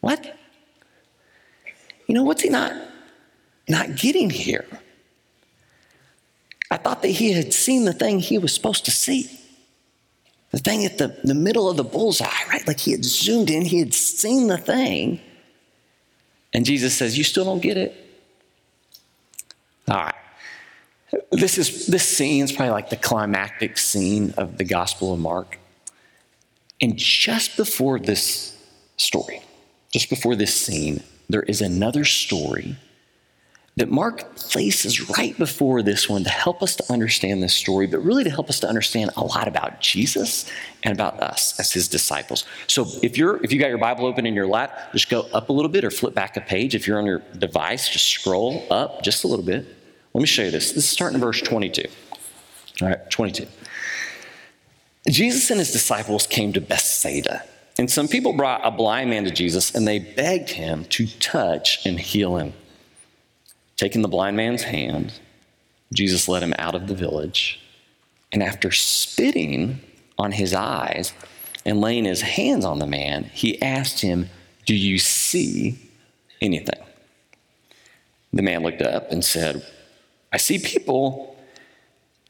What? 0.00 0.38
You 2.06 2.14
know, 2.14 2.22
what's 2.22 2.42
he 2.42 2.48
not 2.48 2.72
not 3.68 3.96
getting 3.96 4.30
here. 4.30 4.66
I 6.70 6.76
thought 6.76 7.02
that 7.02 7.08
he 7.08 7.32
had 7.32 7.52
seen 7.52 7.84
the 7.84 7.92
thing 7.92 8.20
he 8.20 8.38
was 8.38 8.54
supposed 8.54 8.84
to 8.86 8.90
see. 8.90 9.30
The 10.50 10.58
thing 10.58 10.84
at 10.84 10.98
the, 10.98 11.18
the 11.24 11.34
middle 11.34 11.68
of 11.68 11.76
the 11.76 11.84
bullseye, 11.84 12.26
right? 12.50 12.66
Like 12.66 12.80
he 12.80 12.92
had 12.92 13.04
zoomed 13.04 13.50
in, 13.50 13.64
he 13.64 13.78
had 13.78 13.92
seen 13.92 14.46
the 14.46 14.56
thing. 14.56 15.20
And 16.54 16.64
Jesus 16.64 16.96
says, 16.96 17.18
You 17.18 17.24
still 17.24 17.44
don't 17.44 17.60
get 17.60 17.76
it? 17.76 17.94
All 19.88 19.96
right. 19.96 20.14
This 21.30 21.56
is 21.56 21.86
this 21.86 22.06
scene 22.06 22.44
is 22.44 22.52
probably 22.52 22.72
like 22.72 22.90
the 22.90 22.96
climactic 22.96 23.78
scene 23.78 24.34
of 24.36 24.58
the 24.58 24.64
Gospel 24.64 25.12
of 25.14 25.20
Mark. 25.20 25.58
And 26.80 26.96
just 26.96 27.56
before 27.56 27.98
this 27.98 28.56
story, 28.96 29.42
just 29.92 30.08
before 30.08 30.36
this 30.36 30.54
scene, 30.54 31.02
there 31.28 31.42
is 31.42 31.60
another 31.60 32.04
story 32.04 32.76
that 33.78 33.88
Mark 33.88 34.34
places 34.34 35.08
right 35.08 35.38
before 35.38 35.82
this 35.82 36.08
one 36.08 36.24
to 36.24 36.30
help 36.30 36.62
us 36.62 36.74
to 36.76 36.92
understand 36.92 37.42
this 37.42 37.54
story, 37.54 37.86
but 37.86 37.98
really 37.98 38.24
to 38.24 38.30
help 38.30 38.48
us 38.48 38.58
to 38.60 38.68
understand 38.68 39.10
a 39.16 39.24
lot 39.24 39.46
about 39.46 39.80
Jesus 39.80 40.50
and 40.82 40.92
about 40.92 41.20
us 41.20 41.58
as 41.60 41.72
his 41.72 41.86
disciples. 41.86 42.44
So 42.66 42.86
if 43.02 43.16
you're 43.16 43.42
if 43.44 43.52
you 43.52 43.60
got 43.60 43.68
your 43.68 43.78
Bible 43.78 44.06
open 44.06 44.26
in 44.26 44.34
your 44.34 44.48
lap, 44.48 44.92
just 44.92 45.08
go 45.08 45.22
up 45.32 45.48
a 45.48 45.52
little 45.52 45.70
bit 45.70 45.84
or 45.84 45.90
flip 45.90 46.12
back 46.12 46.36
a 46.36 46.40
page. 46.40 46.74
If 46.74 46.88
you're 46.88 46.98
on 46.98 47.06
your 47.06 47.22
device, 47.38 47.88
just 47.88 48.06
scroll 48.06 48.66
up 48.70 49.02
just 49.02 49.22
a 49.22 49.28
little 49.28 49.44
bit. 49.44 49.64
Let 50.12 50.20
me 50.20 50.26
show 50.26 50.42
you 50.42 50.50
this. 50.50 50.72
This 50.72 50.84
is 50.84 50.90
starting 50.90 51.14
in 51.14 51.20
verse 51.20 51.40
22. 51.40 51.84
All 52.82 52.88
right, 52.88 53.10
22. 53.10 53.46
Jesus 55.08 55.50
and 55.50 55.58
his 55.58 55.72
disciples 55.72 56.26
came 56.26 56.52
to 56.52 56.60
Bethsaida. 56.60 57.44
And 57.78 57.90
some 57.90 58.08
people 58.08 58.32
brought 58.32 58.60
a 58.64 58.70
blind 58.70 59.10
man 59.10 59.24
to 59.24 59.30
Jesus 59.30 59.74
and 59.74 59.86
they 59.86 59.98
begged 59.98 60.50
him 60.50 60.84
to 60.86 61.06
touch 61.06 61.86
and 61.86 61.98
heal 61.98 62.36
him. 62.36 62.52
taking 63.76 64.02
the 64.02 64.08
blind 64.08 64.36
man's 64.36 64.64
hand, 64.64 65.12
Jesus 65.92 66.28
led 66.28 66.42
him 66.42 66.52
out 66.58 66.74
of 66.74 66.88
the 66.88 66.94
village. 66.94 67.60
And 68.32 68.42
after 68.42 68.72
spitting 68.72 69.80
on 70.18 70.32
his 70.32 70.52
eyes 70.52 71.12
and 71.64 71.80
laying 71.80 72.04
his 72.04 72.20
hands 72.20 72.64
on 72.64 72.80
the 72.80 72.86
man, 72.86 73.24
he 73.32 73.60
asked 73.62 74.00
him, 74.00 74.28
Do 74.66 74.74
you 74.74 74.98
see 74.98 75.78
anything? 76.40 76.80
The 78.32 78.42
man 78.42 78.62
looked 78.62 78.82
up 78.82 79.10
and 79.10 79.24
said, 79.24 79.64
I 80.32 80.36
see 80.36 80.58
people, 80.58 81.36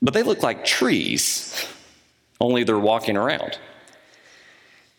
but 0.01 0.15
they 0.15 0.23
look 0.23 0.43
like 0.43 0.65
trees, 0.65 1.67
only 2.41 2.65
they're 2.65 2.79
walking 2.79 3.17
around. 3.17 3.59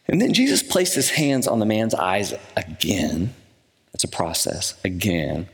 And 0.08 0.20
then 0.20 0.34
Jesus 0.34 0.64
placed 0.64 0.96
his 0.96 1.12
hands 1.12 1.48
on 1.48 1.60
the 1.60 1.66
man's 1.66 1.94
eyes 1.94 2.34
again. 2.58 3.34
It's 3.94 4.04
a 4.04 4.08
process, 4.08 4.80
again. 4.84 5.48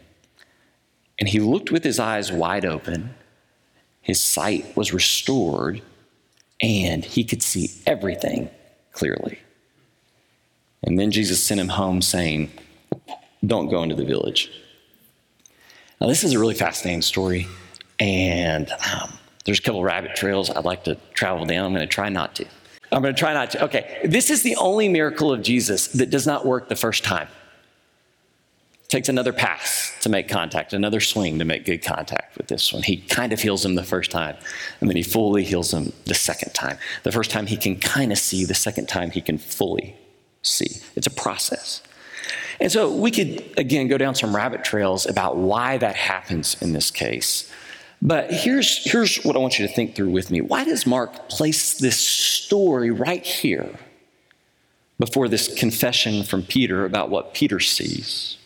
And 1.19 1.29
he 1.29 1.39
looked 1.39 1.71
with 1.71 1.83
his 1.83 1.99
eyes 1.99 2.31
wide 2.31 2.65
open. 2.65 3.15
His 4.01 4.21
sight 4.21 4.75
was 4.77 4.93
restored, 4.93 5.81
and 6.61 7.03
he 7.03 7.23
could 7.23 7.41
see 7.41 7.71
everything 7.85 8.49
clearly. 8.91 9.39
And 10.83 10.99
then 10.99 11.11
Jesus 11.11 11.43
sent 11.43 11.59
him 11.59 11.69
home 11.69 12.01
saying, 12.01 12.51
Don't 13.45 13.69
go 13.69 13.83
into 13.83 13.95
the 13.95 14.05
village. 14.05 14.51
Now, 15.99 16.07
this 16.07 16.23
is 16.23 16.33
a 16.33 16.39
really 16.39 16.55
fascinating 16.55 17.01
story, 17.01 17.47
and 17.99 18.69
um, 18.69 19.17
there's 19.45 19.59
a 19.59 19.61
couple 19.61 19.83
rabbit 19.83 20.15
trails 20.15 20.49
I'd 20.49 20.65
like 20.65 20.83
to 20.85 20.95
travel 21.13 21.45
down. 21.45 21.65
I'm 21.65 21.73
going 21.73 21.87
to 21.87 21.93
try 21.93 22.09
not 22.09 22.35
to. 22.35 22.45
I'm 22.91 23.01
going 23.01 23.13
to 23.13 23.19
try 23.19 23.33
not 23.33 23.51
to. 23.51 23.63
Okay, 23.65 24.01
this 24.03 24.29
is 24.29 24.43
the 24.43 24.55
only 24.57 24.89
miracle 24.89 25.31
of 25.31 25.41
Jesus 25.41 25.87
that 25.89 26.09
does 26.09 26.27
not 26.27 26.45
work 26.45 26.69
the 26.69 26.75
first 26.75 27.03
time. 27.03 27.27
It 28.83 28.89
takes 28.89 29.09
another 29.09 29.33
pass 29.33 29.93
to 30.01 30.09
make 30.09 30.27
contact, 30.27 30.73
another 30.73 30.99
swing 30.99 31.39
to 31.39 31.45
make 31.45 31.65
good 31.65 31.83
contact 31.83 32.37
with 32.37 32.47
this 32.47 32.71
one. 32.71 32.83
He 32.83 32.97
kind 32.97 33.33
of 33.33 33.41
heals 33.41 33.65
him 33.65 33.75
the 33.75 33.83
first 33.83 34.11
time, 34.11 34.35
and 34.79 34.89
then 34.89 34.95
he 34.95 35.03
fully 35.03 35.43
heals 35.43 35.73
him 35.73 35.91
the 36.05 36.13
second 36.13 36.53
time. 36.53 36.77
The 37.03 37.11
first 37.11 37.31
time 37.31 37.47
he 37.47 37.57
can 37.57 37.79
kind 37.79 38.11
of 38.11 38.17
see, 38.17 38.45
the 38.45 38.53
second 38.53 38.87
time 38.87 39.11
he 39.11 39.21
can 39.21 39.37
fully 39.37 39.95
see. 40.43 40.81
It's 40.95 41.07
a 41.07 41.11
process. 41.11 41.81
And 42.59 42.71
so 42.71 42.91
we 42.91 43.11
could, 43.11 43.43
again, 43.57 43.87
go 43.87 43.97
down 43.97 44.15
some 44.15 44.35
rabbit 44.35 44.63
trails 44.63 45.05
about 45.05 45.37
why 45.37 45.77
that 45.77 45.95
happens 45.95 46.55
in 46.61 46.73
this 46.73 46.91
case. 46.91 47.51
But 48.05 48.31
here's, 48.31 48.83
here's 48.83 49.17
what 49.23 49.35
I 49.35 49.39
want 49.39 49.57
you 49.57 49.67
to 49.67 49.73
think 49.73 49.95
through 49.95 50.11
with 50.11 50.29
me. 50.29 50.39
Why 50.39 50.63
does 50.63 50.85
Mark 50.85 51.27
place 51.27 51.79
this 51.79 51.99
story 51.99 52.91
right 52.91 53.25
here 53.25 53.79
before 54.99 55.27
this 55.27 55.51
confession 55.57 56.23
from 56.23 56.43
Peter 56.43 56.85
about 56.85 57.09
what 57.09 57.33
Peter 57.33 57.59
sees? 57.59 58.37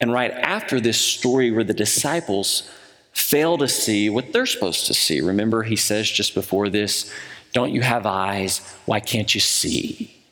And 0.00 0.12
right 0.12 0.32
after 0.32 0.80
this 0.80 1.00
story 1.00 1.52
where 1.52 1.62
the 1.62 1.72
disciples 1.72 2.68
fail 3.12 3.56
to 3.58 3.68
see 3.68 4.10
what 4.10 4.32
they're 4.32 4.44
supposed 4.44 4.86
to 4.86 4.94
see. 4.94 5.20
Remember, 5.20 5.62
he 5.62 5.76
says 5.76 6.10
just 6.10 6.34
before 6.34 6.68
this, 6.68 7.12
Don't 7.52 7.70
you 7.70 7.82
have 7.82 8.06
eyes? 8.06 8.58
Why 8.86 8.98
can't 8.98 9.32
you 9.36 9.40
see? 9.40 10.23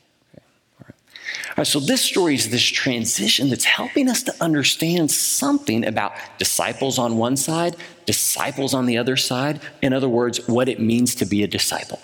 Right, 1.55 1.67
so 1.67 1.79
this 1.79 2.01
story 2.01 2.33
is 2.33 2.49
this 2.49 2.63
transition 2.63 3.49
that's 3.49 3.65
helping 3.65 4.09
us 4.09 4.23
to 4.23 4.35
understand 4.41 5.11
something 5.11 5.85
about 5.85 6.13
disciples 6.39 6.97
on 6.97 7.17
one 7.17 7.37
side, 7.37 7.75
disciples 8.07 8.73
on 8.73 8.87
the 8.87 8.97
other 8.97 9.15
side. 9.17 9.61
In 9.81 9.93
other 9.93 10.09
words, 10.09 10.47
what 10.47 10.67
it 10.67 10.79
means 10.79 11.13
to 11.15 11.25
be 11.25 11.43
a 11.43 11.47
disciple. 11.47 11.99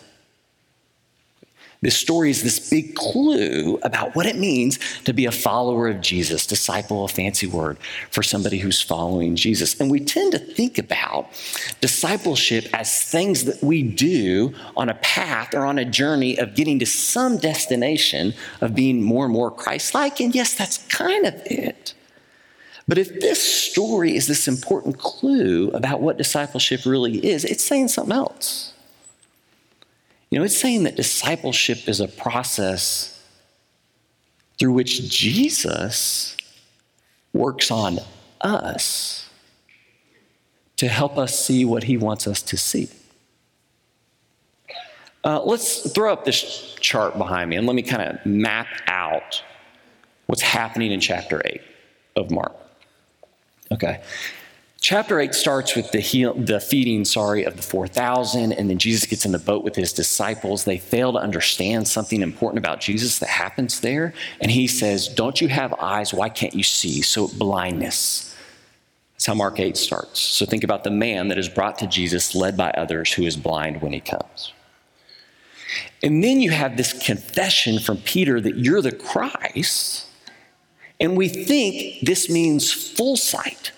This 1.81 1.95
story 1.95 2.29
is 2.29 2.43
this 2.43 2.69
big 2.69 2.93
clue 2.95 3.79
about 3.83 4.13
what 4.13 4.25
it 4.25 4.36
means 4.36 4.79
to 5.05 5.13
be 5.13 5.25
a 5.25 5.31
follower 5.31 5.88
of 5.88 6.01
Jesus, 6.01 6.45
disciple, 6.45 7.05
a 7.05 7.07
fancy 7.07 7.48
word 7.48 7.77
for 8.12 8.21
somebody 8.21 8.59
who's 8.59 8.81
following 8.81 9.38
Jesus. 9.38 9.79
And 9.79 9.89
we 9.89 10.01
tend 10.01 10.33
to 10.33 10.39
think 10.39 10.77
about 10.77 11.29
discipleship 11.79 12.67
as 12.74 13.01
things 13.01 13.45
that 13.45 13.63
we 13.63 13.81
do 13.81 14.53
on 14.75 14.89
a 14.89 14.95
path 14.95 15.53
or 15.53 15.65
on 15.65 15.79
a 15.79 15.86
journey 15.86 16.38
of 16.38 16.53
getting 16.53 16.79
to 16.79 16.86
some 16.86 17.38
destination 17.38 18.33
of 18.59 18.75
being 18.75 19.01
more 19.01 19.24
and 19.24 19.33
more 19.33 19.50
Christ 19.50 19.93
like. 19.93 20.19
And 20.19 20.36
yes, 20.36 20.55
that's 20.55 20.79
kind 20.89 21.25
of 21.25 21.33
it. 21.45 21.93
But 22.89 22.98
if 22.98 23.21
this 23.21 23.41
story 23.41 24.17
is 24.17 24.27
this 24.27 24.50
important 24.50 24.98
clue 24.98 25.69
about 25.69 26.01
what 26.01 26.17
discipleship 26.17 26.86
really 26.86 27.25
is, 27.25 27.45
it's 27.45 27.63
saying 27.63 27.88
something 27.88 28.15
else. 28.15 28.74
You 30.29 30.39
know, 30.39 30.45
it's 30.45 30.57
saying 30.57 30.83
that 30.83 30.95
discipleship 30.95 31.88
is 31.88 32.00
a 32.00 32.07
process 32.07 33.15
through 34.59 34.74
which 34.74 35.09
Jesus 35.09 36.38
works 37.33 37.71
on 37.71 38.00
us 38.41 39.29
to 40.77 40.88
help 40.88 41.17
us 41.17 41.38
see 41.38 41.65
what 41.65 41.83
he 41.83 41.98
wants 41.98 42.27
us 42.27 42.41
to 42.43 42.57
see. 42.57 42.89
Uh, 45.24 45.41
let's 45.43 45.91
throw 45.91 46.13
up 46.13 46.25
this 46.25 46.75
chart 46.79 47.17
behind 47.17 47.50
me 47.50 47.57
and 47.57 47.67
let 47.67 47.75
me 47.75 47.81
kind 47.81 48.01
of 48.01 48.25
map 48.25 48.67
out 48.88 49.43
what's 50.27 50.41
happening 50.41 50.91
in 50.91 51.00
chapter 51.00 51.41
8 51.43 51.62
of 52.15 52.31
Mark. 52.31 52.55
Okay. 53.71 54.01
Chapter 54.81 55.19
8 55.19 55.36
starts 55.36 55.75
with 55.75 55.91
the, 55.91 56.00
heal, 56.00 56.33
the 56.33 56.62
feeding, 56.62 57.03
sorry, 57.03 57.43
of 57.43 57.57
the 57.57 57.62
4,000, 57.62 58.53
and 58.53 58.69
then 58.69 58.77
Jesus 58.77 59.05
gets 59.05 59.25
in 59.25 59.33
the 59.33 59.39
boat 59.39 59.62
with 59.62 59.75
his 59.75 59.91
disciples. 59.91 60.63
They 60.63 60.77
fail 60.77 61.12
to 61.12 61.19
understand 61.19 61.86
something 61.86 62.21
important 62.21 62.59
about 62.59 62.79
Jesus 62.79 63.19
that 63.19 63.27
happens 63.27 63.81
there, 63.81 64.13
and 64.39 64.50
he 64.50 64.67
says, 64.67 65.09
Don't 65.09 65.41
you 65.41 65.50
have 65.50 65.74
eyes? 65.74 66.13
Why 66.13 66.29
can't 66.29 66.53
you 66.53 66.63
see? 66.63 67.01
So, 67.01 67.27
blindness. 67.27 68.33
That's 69.13 69.25
how 69.25 69.33
Mark 69.33 69.59
8 69.59 69.75
starts. 69.75 70.21
So, 70.21 70.45
think 70.45 70.63
about 70.63 70.86
the 70.86 70.91
man 70.91 71.27
that 71.27 71.38
is 71.38 71.50
brought 71.50 71.77
to 71.79 71.88
Jesus, 71.88 72.33
led 72.33 72.55
by 72.55 72.71
others, 72.71 73.12
who 73.12 73.24
is 73.24 73.36
blind 73.36 73.81
when 73.81 73.91
he 73.91 74.00
comes. 74.00 74.53
And 76.01 76.24
then 76.24 76.39
you 76.39 76.51
have 76.51 76.77
this 76.77 76.93
confession 77.05 77.79
from 77.79 77.98
Peter 77.98 78.39
that 78.39 78.57
you're 78.57 78.81
the 78.81 78.93
Christ, 78.93 80.07
and 81.01 81.17
we 81.17 81.27
think 81.27 82.00
this 82.05 82.29
means 82.29 82.71
full 82.71 83.17
sight 83.17 83.74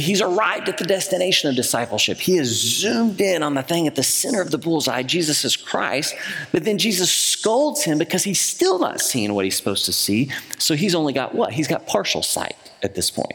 he's 0.00 0.22
arrived 0.22 0.70
at 0.70 0.78
the 0.78 0.84
destination 0.84 1.50
of 1.50 1.56
discipleship. 1.56 2.18
He 2.18 2.36
has 2.36 2.48
zoomed 2.48 3.20
in 3.20 3.42
on 3.42 3.54
the 3.54 3.62
thing 3.62 3.86
at 3.86 3.94
the 3.94 4.02
center 4.02 4.40
of 4.40 4.50
the 4.50 4.56
bullseye, 4.56 5.02
Jesus 5.02 5.44
is 5.44 5.54
Christ. 5.54 6.14
But 6.50 6.64
then 6.64 6.78
Jesus 6.78 7.12
scolds 7.12 7.84
him 7.84 7.98
because 7.98 8.24
he's 8.24 8.40
still 8.40 8.78
not 8.78 9.00
seeing 9.00 9.34
what 9.34 9.44
he's 9.44 9.56
supposed 9.56 9.84
to 9.84 9.92
see. 9.92 10.30
So 10.58 10.74
he's 10.74 10.94
only 10.94 11.12
got 11.12 11.34
what? 11.34 11.52
He's 11.52 11.68
got 11.68 11.86
partial 11.86 12.22
sight 12.22 12.56
at 12.82 12.94
this 12.94 13.10
point. 13.10 13.34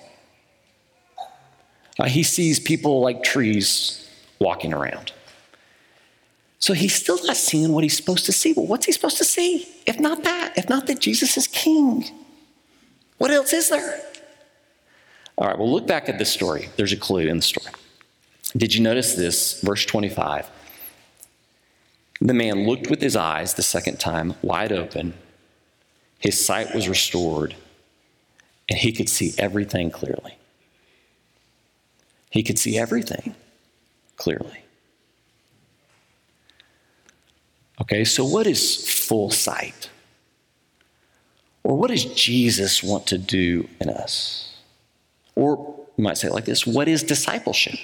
Uh, 1.99 2.07
he 2.07 2.23
sees 2.23 2.59
people 2.59 3.01
like 3.01 3.23
trees 3.23 4.09
walking 4.39 4.73
around. 4.73 5.11
So 6.59 6.73
he's 6.73 6.95
still 6.95 7.23
not 7.23 7.37
seeing 7.37 7.71
what 7.71 7.83
he's 7.83 7.95
supposed 7.95 8.25
to 8.25 8.31
see. 8.31 8.53
Well, 8.53 8.65
what's 8.65 8.87
he 8.87 8.91
supposed 8.91 9.17
to 9.17 9.23
see? 9.23 9.67
If 9.85 9.99
not 9.99 10.23
that, 10.23 10.57
if 10.57 10.69
not 10.69 10.87
that 10.87 10.99
Jesus 10.99 11.37
is 11.37 11.47
king, 11.47 12.05
what 13.19 13.31
else 13.31 13.53
is 13.53 13.69
there? 13.69 14.01
All 15.37 15.47
right, 15.47 15.57
well, 15.57 15.71
look 15.71 15.85
back 15.85 16.09
at 16.09 16.17
this 16.17 16.31
story. 16.31 16.69
There's 16.77 16.93
a 16.93 16.97
clue 16.97 17.27
in 17.27 17.37
the 17.37 17.43
story. 17.43 17.71
Did 18.55 18.73
you 18.73 18.81
notice 18.81 19.13
this? 19.13 19.61
Verse 19.61 19.85
25. 19.85 20.49
The 22.19 22.33
man 22.33 22.65
looked 22.65 22.89
with 22.89 23.01
his 23.01 23.15
eyes 23.15 23.53
the 23.53 23.61
second 23.61 23.99
time, 23.99 24.33
wide 24.41 24.71
open. 24.71 25.13
His 26.19 26.43
sight 26.43 26.73
was 26.73 26.89
restored, 26.89 27.55
and 28.67 28.79
he 28.79 28.91
could 28.91 29.09
see 29.09 29.35
everything 29.37 29.91
clearly. 29.91 30.37
He 32.31 32.41
could 32.41 32.57
see 32.57 32.77
everything 32.77 33.35
clearly. 34.15 34.63
Okay, 37.79 38.03
so 38.03 38.25
what 38.25 38.47
is 38.47 38.89
full 38.89 39.29
sight? 39.29 39.91
Or 41.63 41.77
what 41.77 41.91
does 41.91 42.05
Jesus 42.05 42.81
want 42.81 43.05
to 43.07 43.19
do 43.19 43.69
in 43.79 43.89
us? 43.89 44.46
Or 45.37 45.85
you 45.97 46.03
might 46.03 46.17
say 46.17 46.29
it 46.29 46.33
like 46.33 46.45
this 46.45 46.65
what 46.65 46.87
is 46.87 47.03
discipleship? 47.03 47.79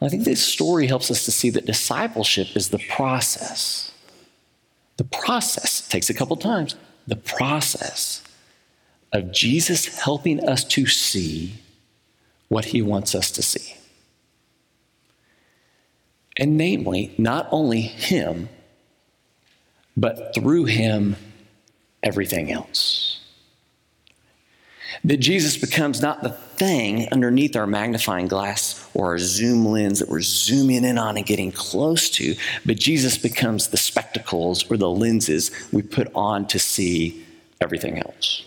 I 0.00 0.08
think 0.08 0.24
this 0.24 0.42
story 0.42 0.86
helps 0.86 1.10
us 1.10 1.24
to 1.26 1.32
see 1.32 1.50
that 1.50 1.66
discipleship 1.66 2.56
is 2.56 2.70
the 2.70 2.78
process. 2.78 3.92
The 4.96 5.04
process 5.04 5.86
takes 5.86 6.08
a 6.08 6.14
couple 6.14 6.36
times. 6.36 6.76
The 7.06 7.16
process 7.16 8.22
of 9.12 9.30
Jesus 9.32 10.00
helping 10.00 10.42
us 10.48 10.64
to 10.64 10.86
see 10.86 11.54
what 12.48 12.66
he 12.66 12.80
wants 12.80 13.14
us 13.14 13.30
to 13.32 13.42
see. 13.42 13.74
And 16.38 16.56
namely, 16.56 17.12
not 17.18 17.48
only 17.50 17.80
him, 17.80 18.48
but 19.96 20.32
through 20.34 20.66
him, 20.66 21.16
everything 22.02 22.50
else. 22.52 23.17
That 25.04 25.18
Jesus 25.18 25.56
becomes 25.56 26.00
not 26.00 26.22
the 26.22 26.30
thing 26.30 27.08
underneath 27.12 27.56
our 27.56 27.66
magnifying 27.66 28.26
glass 28.26 28.88
or 28.94 29.06
our 29.06 29.18
zoom 29.18 29.66
lens 29.66 29.98
that 30.00 30.08
we're 30.08 30.22
zooming 30.22 30.84
in 30.84 30.98
on 30.98 31.16
and 31.16 31.26
getting 31.26 31.52
close 31.52 32.10
to, 32.10 32.34
but 32.64 32.76
Jesus 32.76 33.18
becomes 33.18 33.68
the 33.68 33.76
spectacles 33.76 34.70
or 34.70 34.76
the 34.76 34.90
lenses 34.90 35.50
we 35.72 35.82
put 35.82 36.08
on 36.14 36.46
to 36.48 36.58
see 36.58 37.24
everything 37.60 37.98
else. 37.98 38.44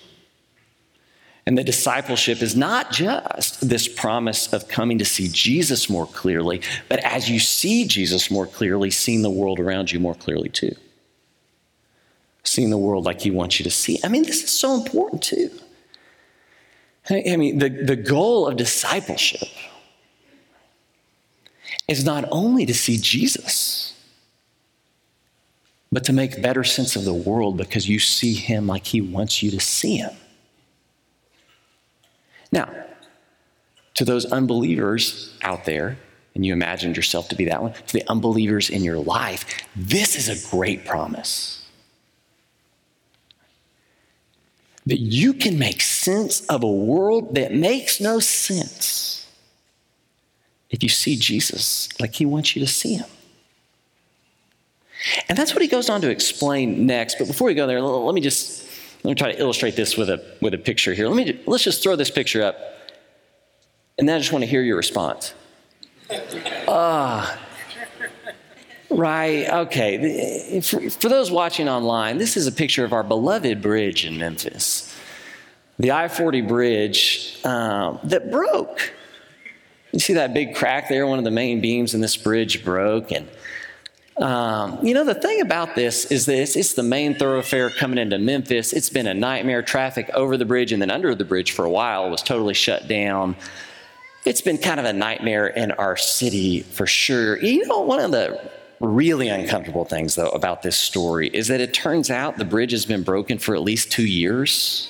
And 1.46 1.58
the 1.58 1.64
discipleship 1.64 2.42
is 2.42 2.56
not 2.56 2.92
just 2.92 3.68
this 3.68 3.88
promise 3.88 4.54
of 4.54 4.68
coming 4.68 5.00
to 5.00 5.06
see 5.06 5.28
Jesus 5.28 5.90
more 5.90 6.06
clearly, 6.06 6.62
but 6.88 7.00
as 7.00 7.30
you 7.30 7.40
see 7.40 7.86
Jesus 7.86 8.30
more 8.30 8.46
clearly, 8.46 8.92
seeing 8.92 9.24
the 9.24 9.30
world 9.30 9.60
around 9.60 9.92
you 9.92 10.00
more 10.00 10.14
clearly 10.14 10.50
too. 10.50 10.76
Seeing 12.44 12.70
the 12.70 12.78
world 12.78 13.06
like 13.06 13.22
he 13.22 13.32
wants 13.32 13.60
you 13.60 13.64
to 13.64 13.72
see. 13.72 14.00
I 14.04 14.08
mean, 14.08 14.24
this 14.24 14.44
is 14.44 14.52
so 14.52 14.76
important 14.76 15.24
too. 15.24 15.50
I 17.10 17.36
mean, 17.36 17.58
the, 17.58 17.70
the 17.70 17.96
goal 17.96 18.48
of 18.48 18.58
discipleship 18.58 19.48
is 21.88 22.06
not 22.06 22.26
only 22.32 22.66
to 22.66 22.74
see 22.74 22.98
Jesus, 22.98 23.94
but 25.92 26.06
to 26.06 26.14
make 26.14 26.42
better 26.42 26.64
sense 26.64 26.96
of 26.96 27.04
the 27.04 27.14
world 27.14 27.58
because 27.58 27.90
you 27.90 28.00
see 28.00 28.34
him 28.34 28.68
like 28.68 28.88
he 28.88 29.02
wants 29.02 29.44
you 29.44 29.52
to 29.52 29.60
see 29.60 29.98
him. 29.98 30.14
Now, 32.52 32.70
to 33.96 34.06
those 34.06 34.26
unbelievers 34.26 35.38
out 35.42 35.66
there, 35.66 35.98
and 36.34 36.46
you 36.46 36.54
imagined 36.54 36.96
yourself 36.96 37.28
to 37.30 37.36
be 37.36 37.46
that 37.46 37.62
one, 37.62 37.74
to 37.74 37.94
the 37.94 38.10
unbelievers 38.10 38.70
in 38.70 38.84
your 38.84 38.98
life, 38.98 39.46
this 39.76 40.16
is 40.16 40.30
a 40.30 40.50
great 40.50 40.86
promise. 40.86 41.61
That 44.88 45.00
you 45.00 45.34
can 45.34 45.60
make 45.60 45.82
sense 45.82 46.46
of 46.48 46.64
a 46.64 46.72
world 46.72 47.36
that 47.36 47.54
makes 47.54 48.02
no 48.02 48.20
sense 48.20 49.28
if 50.72 50.82
you 50.82 50.90
see 50.90 51.16
Jesus 51.18 51.90
like 52.00 52.16
he 52.16 52.26
wants 52.26 52.56
you 52.56 52.62
to 52.66 52.72
see 52.72 52.96
him. 52.96 53.08
And 55.30 55.38
that's 55.38 55.54
what 55.54 55.62
he 55.62 55.68
goes 55.68 55.90
on 55.90 56.02
to 56.02 56.10
explain 56.10 56.86
next. 56.86 57.18
But 57.20 57.28
before 57.28 57.48
we 57.48 57.54
go 57.54 57.68
there, 57.68 57.82
let 57.82 58.16
me 58.16 58.22
just 58.22 58.68
let 59.04 59.12
me 59.12 59.16
try 59.16 59.32
to 59.32 59.40
illustrate 59.40 59.76
this 59.76 59.98
with 59.98 60.10
a, 60.10 60.24
with 60.42 60.54
a 60.54 60.60
picture 60.60 60.94
here. 60.94 61.08
Let 61.08 61.16
me, 61.16 61.40
let's 61.48 61.64
just 61.64 61.82
throw 61.82 61.96
this 61.96 62.12
picture 62.12 62.44
up. 62.44 62.56
And 63.98 64.08
then 64.08 64.16
I 64.16 64.20
just 64.20 64.32
want 64.32 64.44
to 64.44 64.50
hear 64.50 64.62
your 64.62 64.78
response. 64.78 65.34
Ah. 66.68 67.40
Right, 68.92 69.48
okay. 69.50 70.60
For, 70.62 70.90
for 70.90 71.08
those 71.10 71.32
watching 71.32 71.70
online, 71.70 72.18
this 72.18 72.36
is 72.36 72.46
a 72.46 72.52
picture 72.52 72.84
of 72.84 72.92
our 72.92 73.04
beloved 73.04 73.62
bridge 73.62 74.06
in 74.06 74.18
Memphis. 74.18 74.94
The 75.80 75.92
I 75.92 76.10
40 76.10 76.42
bridge 76.42 77.40
um, 77.46 78.00
that 78.04 78.30
broke. 78.30 78.94
You 79.94 80.00
see 80.00 80.14
that 80.14 80.34
big 80.34 80.56
crack 80.56 80.90
there? 80.90 81.08
One 81.08 81.20
of 81.20 81.24
the 81.24 81.32
main 81.32 81.62
beams 81.62 81.94
in 81.94 82.02
this 82.02 82.18
bridge 82.18 82.66
broke. 82.66 83.12
And 83.12 83.30
um, 84.18 84.86
you 84.86 84.94
know, 84.94 85.06
the 85.06 85.16
thing 85.16 85.42
about 85.42 85.74
this 85.76 86.06
is 86.06 86.26
this 86.26 86.56
it's 86.56 86.74
the 86.74 86.84
main 86.84 87.16
thoroughfare 87.16 87.70
coming 87.70 87.98
into 87.98 88.20
Memphis. 88.20 88.74
It's 88.74 88.90
been 88.90 89.08
a 89.08 89.14
nightmare. 89.14 89.62
Traffic 89.62 90.10
over 90.14 90.36
the 90.36 90.46
bridge 90.46 90.72
and 90.74 90.82
then 90.82 90.92
under 90.92 91.16
the 91.16 91.26
bridge 91.26 91.54
for 91.54 91.64
a 91.64 91.70
while 91.70 92.10
was 92.10 92.22
totally 92.22 92.54
shut 92.54 92.88
down. 92.88 93.36
It's 94.26 94.42
been 94.42 94.58
kind 94.58 94.80
of 94.80 94.86
a 94.86 94.94
nightmare 94.94 95.48
in 95.48 95.72
our 95.72 95.98
city 95.98 96.62
for 96.62 96.86
sure. 96.86 97.38
You 97.42 97.66
know, 97.66 97.80
one 97.80 98.02
of 98.02 98.12
the 98.12 98.52
really 98.82 99.30
uncomfortable 99.30 99.86
things, 99.86 100.16
though, 100.16 100.30
about 100.30 100.62
this 100.62 100.78
story 100.78 101.30
is 101.30 101.48
that 101.48 101.62
it 101.62 101.74
turns 101.74 102.10
out 102.10 102.38
the 102.38 102.46
bridge 102.46 102.72
has 102.72 102.86
been 102.86 103.04
broken 103.04 103.38
for 103.38 103.56
at 103.56 103.62
least 103.62 103.92
two 103.92 104.06
years. 104.06 104.90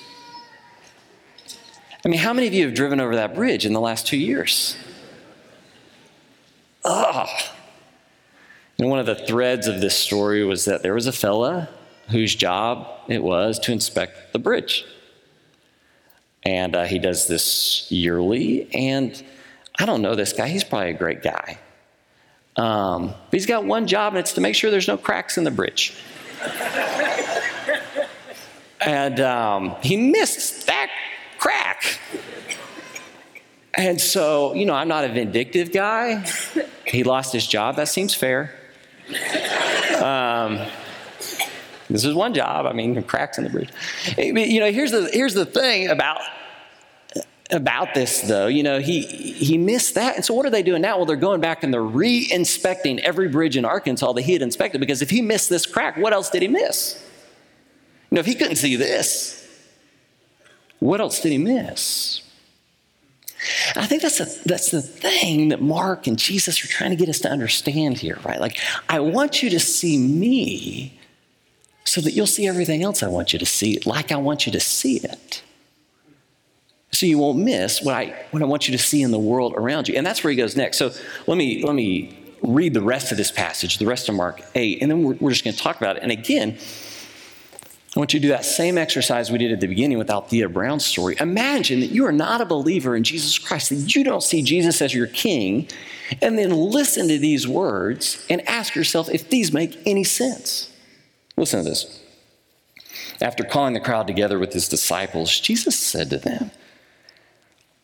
I 2.03 2.10
mean, 2.10 2.19
how 2.19 2.33
many 2.33 2.48
of 2.48 2.53
you 2.53 2.65
have 2.65 2.74
driven 2.74 3.00
over 3.00 3.15
that 3.15 3.36
bridge 3.36 3.65
in 3.65 3.74
the 3.74 3.79
last 3.79 4.07
two 4.07 4.17
years? 4.17 4.75
Ugh. 6.83 7.29
And 8.79 8.89
one 8.89 9.00
of 9.00 9.05
the 9.05 9.15
threads 9.15 9.67
of 9.67 9.81
this 9.81 9.95
story 9.95 10.43
was 10.43 10.65
that 10.65 10.81
there 10.81 10.95
was 10.95 11.05
a 11.05 11.12
fella 11.12 11.69
whose 12.10 12.33
job 12.33 12.88
it 13.07 13.21
was 13.21 13.60
to 13.60 13.71
inspect 13.71 14.33
the 14.33 14.39
bridge. 14.39 14.86
And 16.43 16.75
uh, 16.75 16.86
he 16.86 16.98
does 16.98 17.27
this 17.27 17.91
yearly. 17.91 18.67
And 18.74 19.24
I 19.77 19.86
don't 19.86 20.01
know 20.01 20.16
this 20.16 20.33
guy, 20.33 20.48
he's 20.48 20.63
probably 20.63 20.89
a 20.89 20.94
great 20.94 21.22
guy. 21.22 21.59
Um, 22.57 23.07
but 23.07 23.31
he's 23.31 23.46
got 23.46 23.66
one 23.66 23.87
job, 23.87 24.14
and 24.14 24.20
it's 24.20 24.33
to 24.33 24.42
make 24.42 24.55
sure 24.55 24.72
there's 24.72 24.87
no 24.87 24.98
cracks 24.98 25.37
in 25.37 25.44
the 25.44 25.51
bridge. 25.51 25.96
and 28.81 29.20
um, 29.20 29.75
he 29.81 29.98
missed 29.98 30.68
that 30.68 30.90
crack. 31.37 32.00
And 33.74 34.01
so, 34.01 34.53
you 34.53 34.66
know, 34.66 34.74
I'm 34.74 34.87
not 34.87 35.05
a 35.05 35.09
vindictive 35.09 35.72
guy. 35.72 36.25
He 36.85 37.03
lost 37.03 37.31
his 37.31 37.48
job. 37.48 37.77
That 37.77 37.87
seems 37.87 38.14
fair. 38.14 38.53
Um, 40.01 40.59
this 41.90 42.03
is 42.03 42.14
one 42.14 42.33
job. 42.33 42.66
I 42.66 42.74
mean, 42.74 43.01
cracks 43.03 43.37
in 43.37 43.44
the 43.44 43.50
bridge. 43.50 43.70
You 44.18 44.59
know, 44.59 44.72
here's 44.72 44.92
the 44.92 45.09
here's 45.14 45.33
the 45.33 45.46
thing 45.46 45.90
about 45.90 46.22
about 47.51 47.94
this 47.94 48.22
though. 48.22 48.48
You 48.48 48.64
know, 48.64 48.79
he 48.79 49.01
he 49.01 49.57
missed 49.57 49.96
that, 49.96 50.16
and 50.16 50.25
so 50.25 50.33
what 50.33 50.46
are 50.46 50.50
they 50.50 50.64
doing 50.64 50.81
now? 50.81 50.98
Well, 50.98 51.05
they're 51.05 51.16
going 51.16 51.42
back 51.42 51.64
and 51.64 51.74
they're 51.74 51.81
re-inspecting 51.81 53.00
every 53.00 53.27
bridge 53.29 53.57
in 53.57 53.66
Arkansas 53.66 54.14
that 54.14 54.22
he 54.22 54.33
had 54.33 54.42
inspected 54.42 54.79
because 54.79 55.01
if 55.01 55.09
he 55.09 55.22
missed 55.22 55.50
this 55.50 55.66
crack, 55.66 55.98
what 55.98 56.14
else 56.14 56.29
did 56.29 56.42
he 56.42 56.48
miss? 56.48 57.03
You 58.09 58.16
know, 58.16 58.20
if 58.20 58.25
he 58.25 58.35
couldn't 58.35 58.57
see 58.57 58.75
this, 58.75 59.48
what 60.79 61.00
else 61.00 61.22
did 61.22 61.31
he 61.31 61.37
miss? 61.37 62.22
And 63.70 63.83
I 63.83 63.87
think 63.87 64.01
that's, 64.01 64.20
a, 64.20 64.48
that's 64.48 64.70
the 64.70 64.81
thing 64.81 65.50
that 65.50 65.61
Mark 65.61 66.05
and 66.05 66.18
Jesus 66.18 66.64
are 66.64 66.68
trying 66.68 66.92
to 66.92 66.96
get 66.96 67.09
us 67.09 67.20
to 67.20 67.29
understand 67.29 67.98
here, 67.98 68.20
right? 68.24 68.40
Like, 68.40 68.57
I 68.87 69.00
want 69.00 69.42
you 69.42 69.50
to 69.50 69.59
see 69.59 69.98
me 69.98 71.00
so 71.83 72.01
that 72.01 72.11
you'll 72.11 72.27
see 72.27 72.48
everything 72.48 72.83
else 72.83 73.01
I 73.01 73.07
want 73.07 73.33
you 73.33 73.40
to 73.40 73.46
see, 73.46 73.79
like 73.85 74.11
I 74.11 74.18
want 74.18 74.46
you 74.46 74.51
to 74.51 74.59
see 74.59 74.98
it. 74.98 75.42
So 76.94 77.06
you 77.06 77.18
won't 77.18 77.40
miss 77.40 77.82
what 77.82 77.96
I, 77.96 78.25
what 78.32 78.42
I 78.42 78.46
want 78.46 78.68
you 78.68 78.77
to 78.77 78.84
see 78.84 79.01
in 79.01 79.12
the 79.12 79.20
world 79.20 79.54
around 79.56 79.88
you. 79.88 79.96
And 79.96 80.06
that's 80.06 80.24
where 80.24 80.32
he 80.32 80.38
goes 80.38 80.56
next. 80.58 80.77
So 80.77 80.92
let 81.25 81.38
me, 81.38 81.64
let 81.64 81.74
me 81.74 82.18
read 82.42 82.74
the 82.74 82.82
rest 82.82 83.12
of 83.12 83.18
this 83.18 83.32
passage, 83.32 83.77
the 83.77 83.86
rest 83.86 84.10
of 84.10 84.16
Mark 84.16 84.42
8, 84.56 84.82
and 84.82 84.92
then 84.92 85.04
we're, 85.04 85.14
we're 85.16 85.32
just 85.32 85.44
going 85.44 85.56
to 85.56 85.62
talk 85.62 85.77
about 85.77 85.98
it. 85.98 86.04
And 86.04 86.12
again, 86.12 86.58
I 87.96 88.00
want 88.00 88.14
you 88.14 88.20
to 88.20 88.22
do 88.22 88.30
that 88.30 88.46
same 88.46 88.77
exercise 88.77 89.32
we 89.32 89.38
did 89.38 89.51
at 89.51 89.60
the 89.60 89.68
beginning 89.68 89.98
with 89.98 90.10
Althea 90.10 90.48
Brown's 90.48 90.86
story. 90.86 91.18
Imagine 91.20 91.82
that 91.82 91.92
you 91.92 92.06
are 92.06 92.12
not 92.14 92.40
a 92.40 92.46
believer 92.46 92.96
in 92.96 93.04
Jesus 93.04 93.38
Christ, 93.38 93.70
that 93.70 93.96
you 93.96 94.04
don't 94.04 94.24
see 94.24 94.42
Jesus 94.42 94.82
as 94.82 94.94
your 94.94 95.08
king, 95.08 95.68
and 96.22 96.38
then 96.38 96.51
listen 96.51 97.10
to 97.10 97.20
these 97.20 97.48
words 97.48 98.25
and 98.30 98.48
ask 98.48 98.75
yourself 98.75 99.10
if 99.10 99.30
these 99.30 99.51
make 99.51 99.77
any 99.86 100.06
sense. 100.06 100.74
Listen 101.36 101.64
to 101.64 101.70
this. 101.70 102.00
After 103.20 103.44
calling 103.44 103.74
the 103.74 103.80
crowd 103.80 104.08
together 104.08 104.40
with 104.40 104.54
his 104.54 104.68
disciples, 104.70 105.38
Jesus 105.40 105.77
said 105.77 106.10
to 106.12 106.18
them, 106.18 106.51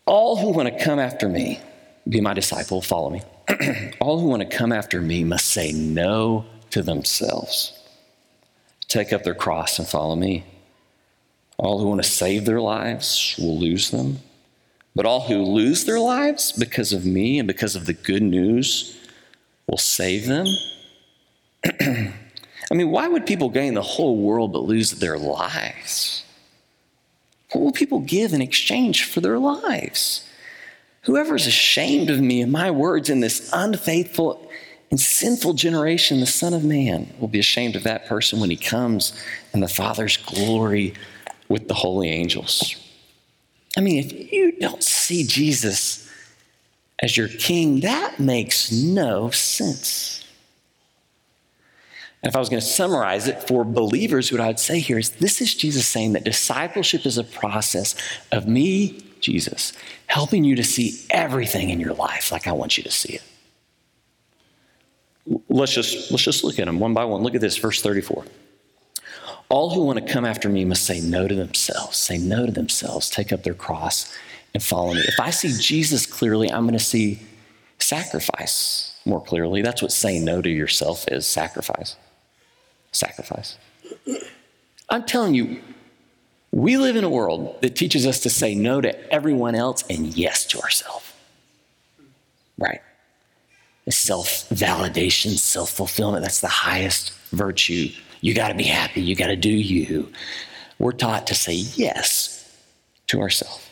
All 0.08 0.38
who 0.38 0.52
want 0.52 0.76
to 0.76 0.84
come 0.84 0.98
after 1.00 1.30
me, 1.30 1.60
be 2.10 2.22
my 2.22 2.34
disciple, 2.34 2.82
follow 2.82 3.10
me. 3.12 3.22
All 4.00 4.20
who 4.20 4.28
want 4.28 4.42
to 4.42 4.58
come 4.58 4.72
after 4.72 5.02
me 5.02 5.24
must 5.24 5.48
say 5.48 5.72
no 5.72 6.46
to 6.72 6.82
themselves 6.82 7.78
take 8.88 9.12
up 9.12 9.24
their 9.24 9.36
cross 9.36 9.80
and 9.80 9.88
follow 9.88 10.16
me. 10.16 10.44
All 11.58 11.80
who 11.80 11.88
want 11.88 12.04
to 12.04 12.10
save 12.10 12.46
their 12.46 12.62
lives 12.62 13.36
will 13.38 13.60
lose 13.60 13.92
them. 13.92 14.20
But 14.96 15.06
all 15.06 15.22
who 15.22 15.44
lose 15.44 15.86
their 15.86 16.00
lives 16.00 16.52
because 16.52 16.94
of 16.94 17.06
me 17.06 17.40
and 17.40 17.48
because 17.48 17.76
of 17.76 17.86
the 17.86 17.94
good 17.94 18.24
news 18.24 18.98
will 19.68 19.78
save 19.78 20.26
them. 20.26 20.48
I 21.66 22.74
mean, 22.74 22.90
why 22.90 23.08
would 23.08 23.26
people 23.26 23.50
gain 23.50 23.76
the 23.76 23.82
whole 23.82 24.18
world 24.18 24.54
but 24.54 24.64
lose 24.64 24.92
their 24.92 25.18
lives? 25.18 26.24
What 27.52 27.62
will 27.62 27.72
people 27.72 28.00
give 28.00 28.34
in 28.34 28.42
exchange 28.42 29.06
for 29.06 29.22
their 29.22 29.40
lives? 29.40 30.28
Whoever 31.04 31.36
is 31.36 31.48
ashamed 31.48 32.10
of 32.10 32.20
me 32.20 32.42
and 32.42 32.52
my 32.52 32.70
words 32.70 33.10
in 33.10 33.22
this 33.22 33.50
unfaithful 33.54 34.50
and 34.92 35.00
sinful 35.00 35.54
generation, 35.54 36.20
the 36.20 36.26
Son 36.26 36.54
of 36.54 36.64
Man 36.64 37.14
will 37.20 37.28
be 37.28 37.40
ashamed 37.40 37.76
of 37.76 37.84
that 37.84 38.08
person 38.08 38.40
when 38.40 38.50
he 38.50 38.58
comes 38.58 39.14
in 39.54 39.60
the 39.60 39.68
Father's 39.68 40.18
glory 40.18 40.94
with 41.48 41.68
the 41.68 41.74
holy 41.74 42.10
angels. 42.10 42.76
I 43.78 43.82
mean, 43.82 44.04
if 44.04 44.32
you 44.34 44.54
don't 44.60 44.84
see 44.84 45.24
Jesus 45.26 46.10
as 47.00 47.16
your 47.16 47.28
king, 47.28 47.82
that 47.82 48.20
makes 48.20 48.72
no 48.72 49.30
sense. 49.30 50.27
And 52.24 52.30
if 52.30 52.36
I 52.36 52.40
was 52.40 52.50
going 52.50 52.62
to 52.62 52.66
summarize 52.66 53.28
it 53.28 53.44
for 53.44 53.64
believers, 53.64 54.32
what 54.32 54.42
I 54.42 54.48
would 54.48 54.60
say 54.60 54.80
here 54.80 54.98
is 54.98 55.12
this 55.12 55.40
is 55.42 55.54
Jesus 55.54 55.88
saying 55.88 56.14
that 56.14 56.24
discipleship 56.24 57.06
is 57.06 57.18
a 57.18 57.24
process 57.24 57.96
of 58.32 58.48
me, 58.48 59.04
Jesus, 59.20 59.74
helping 60.08 60.44
you 60.44 60.56
to 60.56 60.64
see 60.64 61.00
everything 61.10 61.70
in 61.70 61.80
your 61.80 61.94
life 61.94 62.32
like 62.32 62.48
I 62.48 62.52
want 62.52 62.78
you 62.78 62.84
to 62.84 62.92
see 62.92 63.14
it 63.14 63.24
let's 65.50 65.74
just 65.74 66.12
let's 66.12 66.24
just 66.24 66.44
look 66.44 66.60
at 66.60 66.66
them 66.66 66.80
one 66.80 66.94
by 66.94 67.06
one. 67.06 67.22
Look 67.22 67.36
at 67.36 67.42
this, 67.42 67.58
verse 67.58 67.82
34. 67.82 68.26
All 69.50 69.70
who 69.70 69.84
want 69.84 70.06
to 70.06 70.14
come 70.14 70.26
after 70.26 70.50
me 70.50 70.66
must 70.66 70.86
say 70.86 71.00
no 71.00 71.28
to 71.28 71.36
themselves, 71.36 71.98
say 71.98 72.18
no 72.18 72.46
to 72.46 72.52
themselves, 72.52 73.10
take 73.10 73.32
up 73.32 73.44
their 73.44 73.54
cross 73.54 74.14
and 74.54 74.62
follow 74.62 74.94
me. 74.94 75.00
If 75.00 75.20
I 75.22 75.30
see 75.30 75.54
Jesus 75.58 76.06
clearly, 76.06 76.52
I'm 76.52 76.64
going 76.64 76.78
to 76.78 76.84
see 76.84 77.22
sacrifice 77.80 79.00
more 79.06 79.24
clearly. 79.24 79.62
That's 79.62 79.82
what 79.82 79.94
saying 79.94 80.26
no 80.26 80.42
to 80.42 80.50
yourself 80.50 81.06
is 81.08 81.26
sacrifice. 81.26 81.96
Sacrifice. 82.98 83.58
I'm 84.90 85.04
telling 85.06 85.36
you, 85.36 85.62
We 86.52 86.78
live 86.78 86.96
in 86.96 87.04
a 87.04 87.10
world 87.10 87.62
that 87.62 87.76
teaches 87.76 88.08
us 88.08 88.22
to 88.22 88.30
say 88.30 88.56
no 88.56 88.82
to 88.82 89.14
everyone 89.14 89.54
else 89.54 89.84
and 89.90 90.08
yes 90.18 90.46
to 90.46 90.60
ourselves. 90.60 91.14
Right? 92.58 92.82
Self 93.90 94.50
validation, 94.50 95.38
self 95.38 95.70
fulfillment, 95.70 96.24
that's 96.24 96.42
the 96.42 96.48
highest 96.48 97.12
virtue. 97.32 97.90
You 98.22 98.34
got 98.34 98.48
to 98.48 98.56
be 98.56 98.64
happy, 98.64 99.02
you 99.02 99.16
got 99.16 99.28
to 99.28 99.36
do 99.36 99.52
you. 99.52 100.12
We're 100.80 100.94
taught 100.94 101.28
to 101.28 101.36
say 101.36 101.54
yes 101.54 102.52
to 103.08 103.22
ourselves. 103.22 103.67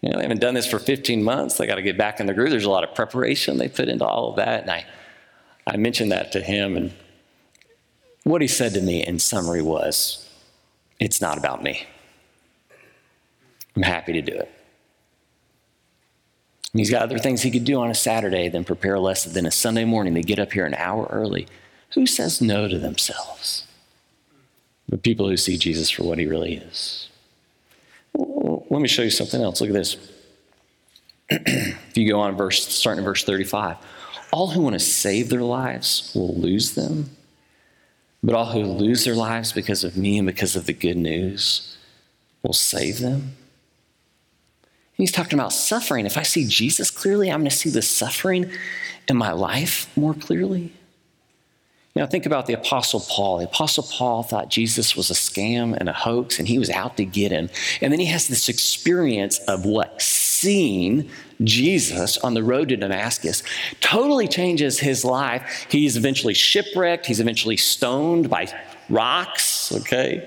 You 0.00 0.10
know, 0.10 0.16
they 0.16 0.22
haven't 0.22 0.40
done 0.40 0.54
this 0.54 0.66
for 0.66 0.78
15 0.78 1.22
months. 1.22 1.56
They 1.56 1.66
got 1.66 1.74
to 1.74 1.82
get 1.82 1.98
back 1.98 2.20
in 2.20 2.26
the 2.26 2.34
groove. 2.34 2.50
There's 2.50 2.64
a 2.64 2.70
lot 2.70 2.84
of 2.84 2.94
preparation 2.94 3.58
they 3.58 3.68
put 3.68 3.88
into 3.88 4.04
all 4.04 4.30
of 4.30 4.36
that. 4.36 4.62
And 4.62 4.70
I, 4.70 4.86
I 5.66 5.76
mentioned 5.76 6.10
that 6.12 6.32
to 6.32 6.40
him. 6.40 6.76
And 6.76 6.92
what 8.24 8.40
he 8.40 8.48
said 8.48 8.72
to 8.74 8.80
me 8.80 9.04
in 9.04 9.18
summary 9.18 9.62
was, 9.62 10.28
It's 10.98 11.20
not 11.20 11.36
about 11.36 11.62
me. 11.62 11.86
I'm 13.76 13.82
happy 13.82 14.14
to 14.14 14.22
do 14.22 14.32
it. 14.32 14.50
And 16.72 16.78
he's 16.78 16.90
got 16.90 17.02
other 17.02 17.18
things 17.18 17.42
he 17.42 17.50
could 17.50 17.64
do 17.64 17.80
on 17.80 17.90
a 17.90 17.94
Saturday 17.94 18.48
than 18.48 18.64
prepare 18.64 18.94
a 18.94 19.00
lesson. 19.00 19.32
Then 19.32 19.46
a 19.46 19.50
Sunday 19.50 19.84
morning, 19.84 20.14
they 20.14 20.22
get 20.22 20.38
up 20.38 20.52
here 20.52 20.66
an 20.66 20.74
hour 20.74 21.08
early. 21.10 21.46
Who 21.94 22.06
says 22.06 22.40
no 22.40 22.68
to 22.68 22.78
themselves? 22.78 23.66
The 24.88 24.98
people 24.98 25.28
who 25.28 25.36
see 25.36 25.58
Jesus 25.58 25.90
for 25.90 26.04
what 26.04 26.18
he 26.18 26.26
really 26.26 26.54
is. 26.54 27.09
Let 28.70 28.80
me 28.80 28.88
show 28.88 29.02
you 29.02 29.10
something 29.10 29.42
else. 29.42 29.60
Look 29.60 29.70
at 29.70 29.74
this. 29.74 29.96
if 31.28 31.96
you 31.96 32.08
go 32.08 32.20
on 32.20 32.36
verse, 32.36 32.66
starting 32.66 33.00
in 33.00 33.04
verse 33.04 33.24
35, 33.24 33.76
all 34.32 34.48
who 34.48 34.62
want 34.62 34.74
to 34.74 34.80
save 34.80 35.28
their 35.28 35.42
lives 35.42 36.12
will 36.14 36.36
lose 36.36 36.74
them, 36.74 37.10
but 38.22 38.34
all 38.34 38.46
who 38.46 38.62
lose 38.62 39.04
their 39.04 39.16
lives 39.16 39.52
because 39.52 39.82
of 39.82 39.96
me 39.96 40.18
and 40.18 40.26
because 40.26 40.54
of 40.54 40.66
the 40.66 40.72
good 40.72 40.96
news 40.96 41.76
will 42.44 42.52
save 42.52 43.00
them. 43.00 43.32
He's 44.92 45.12
talking 45.12 45.38
about 45.38 45.52
suffering. 45.52 46.06
If 46.06 46.16
I 46.16 46.22
see 46.22 46.46
Jesus 46.46 46.90
clearly, 46.90 47.30
I'm 47.30 47.40
going 47.40 47.50
to 47.50 47.56
see 47.56 47.70
the 47.70 47.82
suffering 47.82 48.50
in 49.08 49.16
my 49.16 49.32
life 49.32 49.90
more 49.96 50.14
clearly. 50.14 50.72
Know, 52.00 52.06
think 52.06 52.24
about 52.24 52.46
the 52.46 52.54
Apostle 52.54 53.00
Paul. 53.00 53.36
The 53.36 53.44
Apostle 53.44 53.82
Paul 53.82 54.22
thought 54.22 54.48
Jesus 54.48 54.96
was 54.96 55.10
a 55.10 55.14
scam 55.14 55.76
and 55.76 55.86
a 55.86 55.92
hoax, 55.92 56.38
and 56.38 56.48
he 56.48 56.58
was 56.58 56.70
out 56.70 56.96
to 56.96 57.04
get 57.04 57.30
him. 57.30 57.50
And 57.82 57.92
then 57.92 58.00
he 58.00 58.06
has 58.06 58.26
this 58.26 58.48
experience 58.48 59.38
of 59.40 59.66
what? 59.66 60.00
Seeing 60.00 61.10
Jesus 61.44 62.16
on 62.16 62.32
the 62.32 62.42
road 62.42 62.70
to 62.70 62.78
Damascus 62.78 63.42
totally 63.82 64.28
changes 64.28 64.80
his 64.80 65.04
life. 65.04 65.66
He's 65.68 65.98
eventually 65.98 66.32
shipwrecked, 66.32 67.04
he's 67.04 67.20
eventually 67.20 67.58
stoned 67.58 68.30
by 68.30 68.48
rocks, 68.88 69.70
okay? 69.70 70.26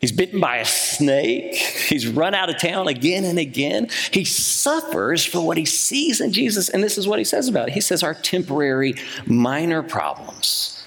He's 0.00 0.10
bitten 0.10 0.40
by 0.40 0.56
a 0.56 0.64
snake. 0.64 1.54
He's 1.54 2.08
run 2.08 2.34
out 2.34 2.50
of 2.50 2.58
town 2.58 2.88
again 2.88 3.22
and 3.22 3.38
again. 3.38 3.88
He 4.10 4.24
suffers 4.24 5.24
for 5.24 5.40
what 5.40 5.56
he 5.56 5.66
sees 5.66 6.20
in 6.20 6.32
Jesus. 6.32 6.68
And 6.68 6.82
this 6.82 6.98
is 6.98 7.06
what 7.06 7.20
he 7.20 7.24
says 7.24 7.46
about 7.46 7.68
it. 7.68 7.74
He 7.74 7.80
says, 7.80 8.02
Our 8.02 8.14
temporary, 8.14 8.96
minor 9.26 9.84
problems 9.84 10.81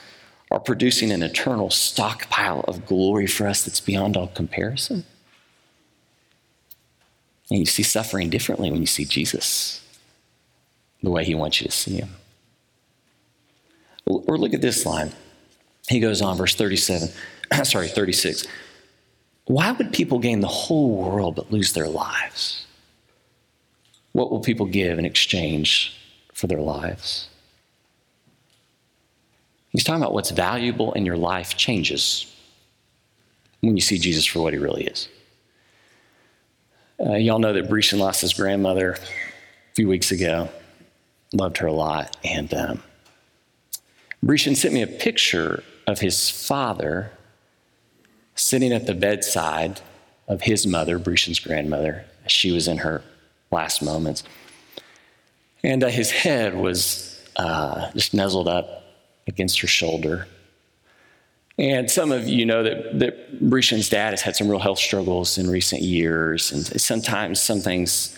are 0.55 0.59
producing 0.61 1.11
an 1.11 1.21
eternal 1.21 1.69
stockpile 1.69 2.61
of 2.61 2.85
glory 2.85 3.27
for 3.27 3.45
us 3.45 3.65
that's 3.65 3.81
beyond 3.81 4.15
all 4.15 4.27
comparison. 4.27 5.03
And 7.49 7.59
you 7.59 7.65
see 7.65 7.83
suffering 7.83 8.29
differently 8.29 8.71
when 8.71 8.79
you 8.79 8.87
see 8.87 9.03
Jesus, 9.03 9.85
the 11.03 11.11
way 11.11 11.25
he 11.25 11.35
wants 11.35 11.59
you 11.59 11.67
to 11.67 11.73
see 11.73 11.97
him. 11.97 12.07
Or 14.05 14.37
look 14.37 14.53
at 14.53 14.61
this 14.61 14.85
line. 14.85 15.11
He 15.89 15.99
goes 15.99 16.21
on, 16.21 16.37
verse 16.37 16.55
37, 16.55 17.09
sorry, 17.65 17.89
36. 17.89 18.47
Why 19.47 19.73
would 19.73 19.91
people 19.91 20.19
gain 20.19 20.39
the 20.39 20.47
whole 20.47 20.95
world 20.95 21.35
but 21.35 21.51
lose 21.51 21.73
their 21.73 21.89
lives? 21.89 22.65
What 24.13 24.31
will 24.31 24.39
people 24.39 24.67
give 24.67 24.99
in 24.99 25.05
exchange 25.05 25.99
for 26.33 26.47
their 26.47 26.61
lives? 26.61 27.27
He's 29.75 29.83
talking 29.83 30.01
about 30.01 30.13
what's 30.13 30.31
valuable 30.31 30.93
in 30.93 31.05
your 31.05 31.17
life 31.17 31.57
changes 31.57 32.33
when 33.59 33.75
you 33.75 33.81
see 33.81 33.97
Jesus 33.97 34.25
for 34.25 34.39
what 34.39 34.53
he 34.53 34.59
really 34.59 34.85
is. 34.85 35.09
Uh, 36.97 37.15
y'all 37.15 37.39
know 37.39 37.51
that 37.51 37.67
Breshan 37.67 37.99
lost 37.99 38.21
his 38.21 38.33
grandmother 38.33 38.91
a 38.93 39.75
few 39.75 39.89
weeks 39.89 40.11
ago. 40.11 40.47
Loved 41.33 41.57
her 41.57 41.67
a 41.67 41.73
lot. 41.73 42.15
And 42.23 42.53
um, 42.53 42.83
sent 44.31 44.73
me 44.73 44.81
a 44.81 44.87
picture 44.87 45.61
of 45.87 45.99
his 45.99 46.29
father 46.29 47.11
sitting 48.33 48.71
at 48.71 48.85
the 48.85 48.93
bedside 48.93 49.81
of 50.29 50.43
his 50.43 50.65
mother, 50.65 50.97
Breshan's 50.97 51.39
grandmother, 51.39 52.05
as 52.23 52.31
she 52.31 52.53
was 52.53 52.69
in 52.69 52.77
her 52.77 53.03
last 53.51 53.81
moments. 53.81 54.23
And 55.65 55.83
uh, 55.83 55.89
his 55.89 56.11
head 56.11 56.55
was 56.55 57.21
uh, 57.35 57.91
just 57.91 58.13
nuzzled 58.13 58.47
up 58.47 58.83
against 59.27 59.59
her 59.61 59.67
shoulder. 59.67 60.27
And 61.57 61.89
some 61.89 62.11
of 62.11 62.27
you 62.27 62.45
know 62.45 62.63
that, 62.63 62.99
that 62.99 63.41
Breshan's 63.41 63.87
dad 63.89 64.11
has 64.11 64.21
had 64.21 64.35
some 64.35 64.49
real 64.49 64.59
health 64.59 64.79
struggles 64.79 65.37
in 65.37 65.49
recent 65.49 65.81
years, 65.81 66.51
and 66.51 66.65
sometimes 66.81 67.41
some 67.41 67.61
things 67.61 68.17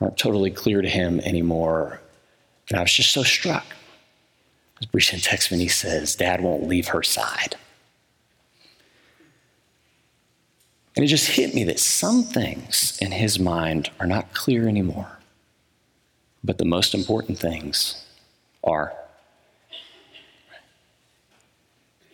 aren't 0.00 0.18
totally 0.18 0.50
clear 0.50 0.82
to 0.82 0.88
him 0.88 1.20
anymore. 1.20 2.00
And 2.68 2.78
I 2.78 2.82
was 2.82 2.92
just 2.92 3.12
so 3.12 3.22
struck. 3.22 3.64
As 4.80 4.86
Breshan 4.86 5.22
texts 5.22 5.50
me 5.50 5.56
and 5.56 5.62
he 5.62 5.68
says, 5.68 6.14
Dad 6.14 6.42
won't 6.42 6.66
leave 6.66 6.88
her 6.88 7.02
side. 7.02 7.56
And 10.96 11.04
it 11.04 11.08
just 11.08 11.28
hit 11.28 11.54
me 11.54 11.64
that 11.64 11.80
some 11.80 12.22
things 12.22 12.98
in 13.00 13.12
his 13.12 13.38
mind 13.38 13.90
are 13.98 14.06
not 14.06 14.32
clear 14.32 14.68
anymore. 14.68 15.18
But 16.42 16.58
the 16.58 16.64
most 16.64 16.94
important 16.94 17.38
things 17.38 18.04
are. 18.62 18.92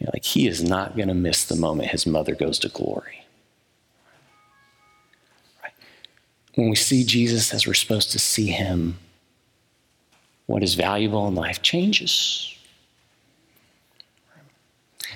You 0.01 0.07
know, 0.07 0.11
like 0.15 0.25
he 0.25 0.49
is 0.49 0.65
not 0.65 0.97
going 0.97 1.09
to 1.09 1.15
miss 1.15 1.45
the 1.45 1.57
moment 1.57 1.91
his 1.91 2.07
mother 2.07 2.35
goes 2.35 2.59
to 2.61 2.69
glory. 2.69 3.25
Right? 5.63 5.73
When 6.55 6.71
we 6.71 6.77
see 6.77 7.05
Jesus 7.05 7.53
as 7.53 7.67
we're 7.67 7.75
supposed 7.75 8.11
to 8.13 8.19
see 8.19 8.47
him, 8.47 8.99
what 10.47 10.63
is 10.63 10.75
valuable 10.75 11.29
in 11.29 11.35
life 11.37 11.63
changes. 11.63 12.53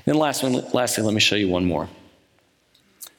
Then 0.04 0.16
last 0.16 0.42
one, 0.42 0.64
lastly, 0.72 1.02
let 1.02 1.14
me 1.14 1.20
show 1.20 1.34
you 1.34 1.48
one 1.48 1.64
more. 1.64 1.88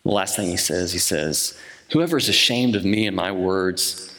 The 0.03 0.11
last 0.11 0.35
thing 0.35 0.47
he 0.47 0.57
says, 0.57 0.93
he 0.93 0.99
says, 0.99 1.57
Whoever 1.91 2.15
is 2.17 2.29
ashamed 2.29 2.75
of 2.75 2.85
me 2.85 3.07
and 3.07 3.15
my 3.15 3.31
words 3.31 4.14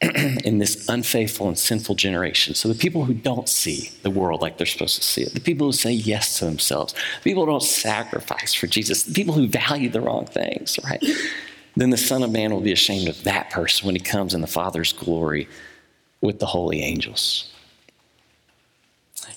in 0.44 0.58
this 0.58 0.88
unfaithful 0.88 1.46
and 1.46 1.58
sinful 1.58 1.94
generation. 1.94 2.54
So, 2.54 2.68
the 2.68 2.74
people 2.74 3.04
who 3.04 3.12
don't 3.12 3.48
see 3.48 3.90
the 4.02 4.10
world 4.10 4.40
like 4.40 4.56
they're 4.56 4.66
supposed 4.66 4.96
to 4.96 5.04
see 5.04 5.22
it, 5.22 5.34
the 5.34 5.40
people 5.40 5.66
who 5.66 5.72
say 5.72 5.92
yes 5.92 6.38
to 6.38 6.46
themselves, 6.46 6.94
the 6.94 7.22
people 7.22 7.44
who 7.44 7.50
don't 7.50 7.62
sacrifice 7.62 8.54
for 8.54 8.66
Jesus, 8.66 9.02
the 9.02 9.12
people 9.12 9.34
who 9.34 9.46
value 9.46 9.90
the 9.90 10.00
wrong 10.00 10.24
things, 10.24 10.78
right? 10.84 11.04
Then 11.76 11.90
the 11.90 11.98
Son 11.98 12.22
of 12.22 12.30
Man 12.30 12.50
will 12.50 12.62
be 12.62 12.72
ashamed 12.72 13.08
of 13.08 13.22
that 13.24 13.50
person 13.50 13.86
when 13.86 13.94
he 13.94 14.00
comes 14.00 14.32
in 14.32 14.40
the 14.40 14.46
Father's 14.46 14.94
glory 14.94 15.48
with 16.22 16.38
the 16.38 16.46
holy 16.46 16.80
angels. 16.80 17.52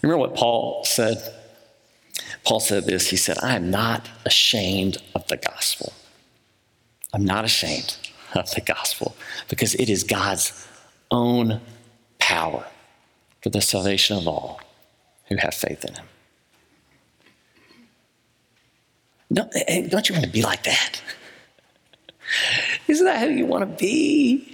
Remember 0.02 0.20
what 0.20 0.36
Paul 0.36 0.86
said? 0.86 1.18
Paul 2.46 2.62
said 2.62 2.86
this 2.86 3.10
He 3.10 3.18
said, 3.18 3.38
I 3.44 3.58
am 3.58 3.70
not 3.70 4.10
ashamed 4.26 4.98
of 5.14 5.28
the 5.28 5.38
gospel. 5.38 5.92
I'm 7.14 7.26
not 7.26 7.44
ashamed 7.44 7.98
of 8.40 8.52
the 8.52 8.62
gospel 8.62 9.16
because 9.48 9.76
it 9.76 9.90
is 9.90 10.04
God's 10.04 10.68
own 11.12 11.62
power 12.20 12.66
for 13.42 13.50
the 13.50 13.62
salvation 13.62 14.18
of 14.18 14.28
all 14.28 14.62
who 15.28 15.36
have 15.38 15.54
faith 15.54 15.84
in 15.86 15.96
Him. 15.96 16.06
Don't, 19.32 19.56
eh, 19.56 19.64
eh, 19.68 19.88
don't 19.88 20.08
you 20.08 20.14
want 20.14 20.26
to 20.26 20.32
be 20.32 20.42
like 20.42 20.64
that? 20.64 21.02
Isn't 22.88 23.06
that 23.06 23.28
who 23.28 23.34
you 23.34 23.46
want 23.46 23.62
to 23.64 23.84
be? 23.84 24.53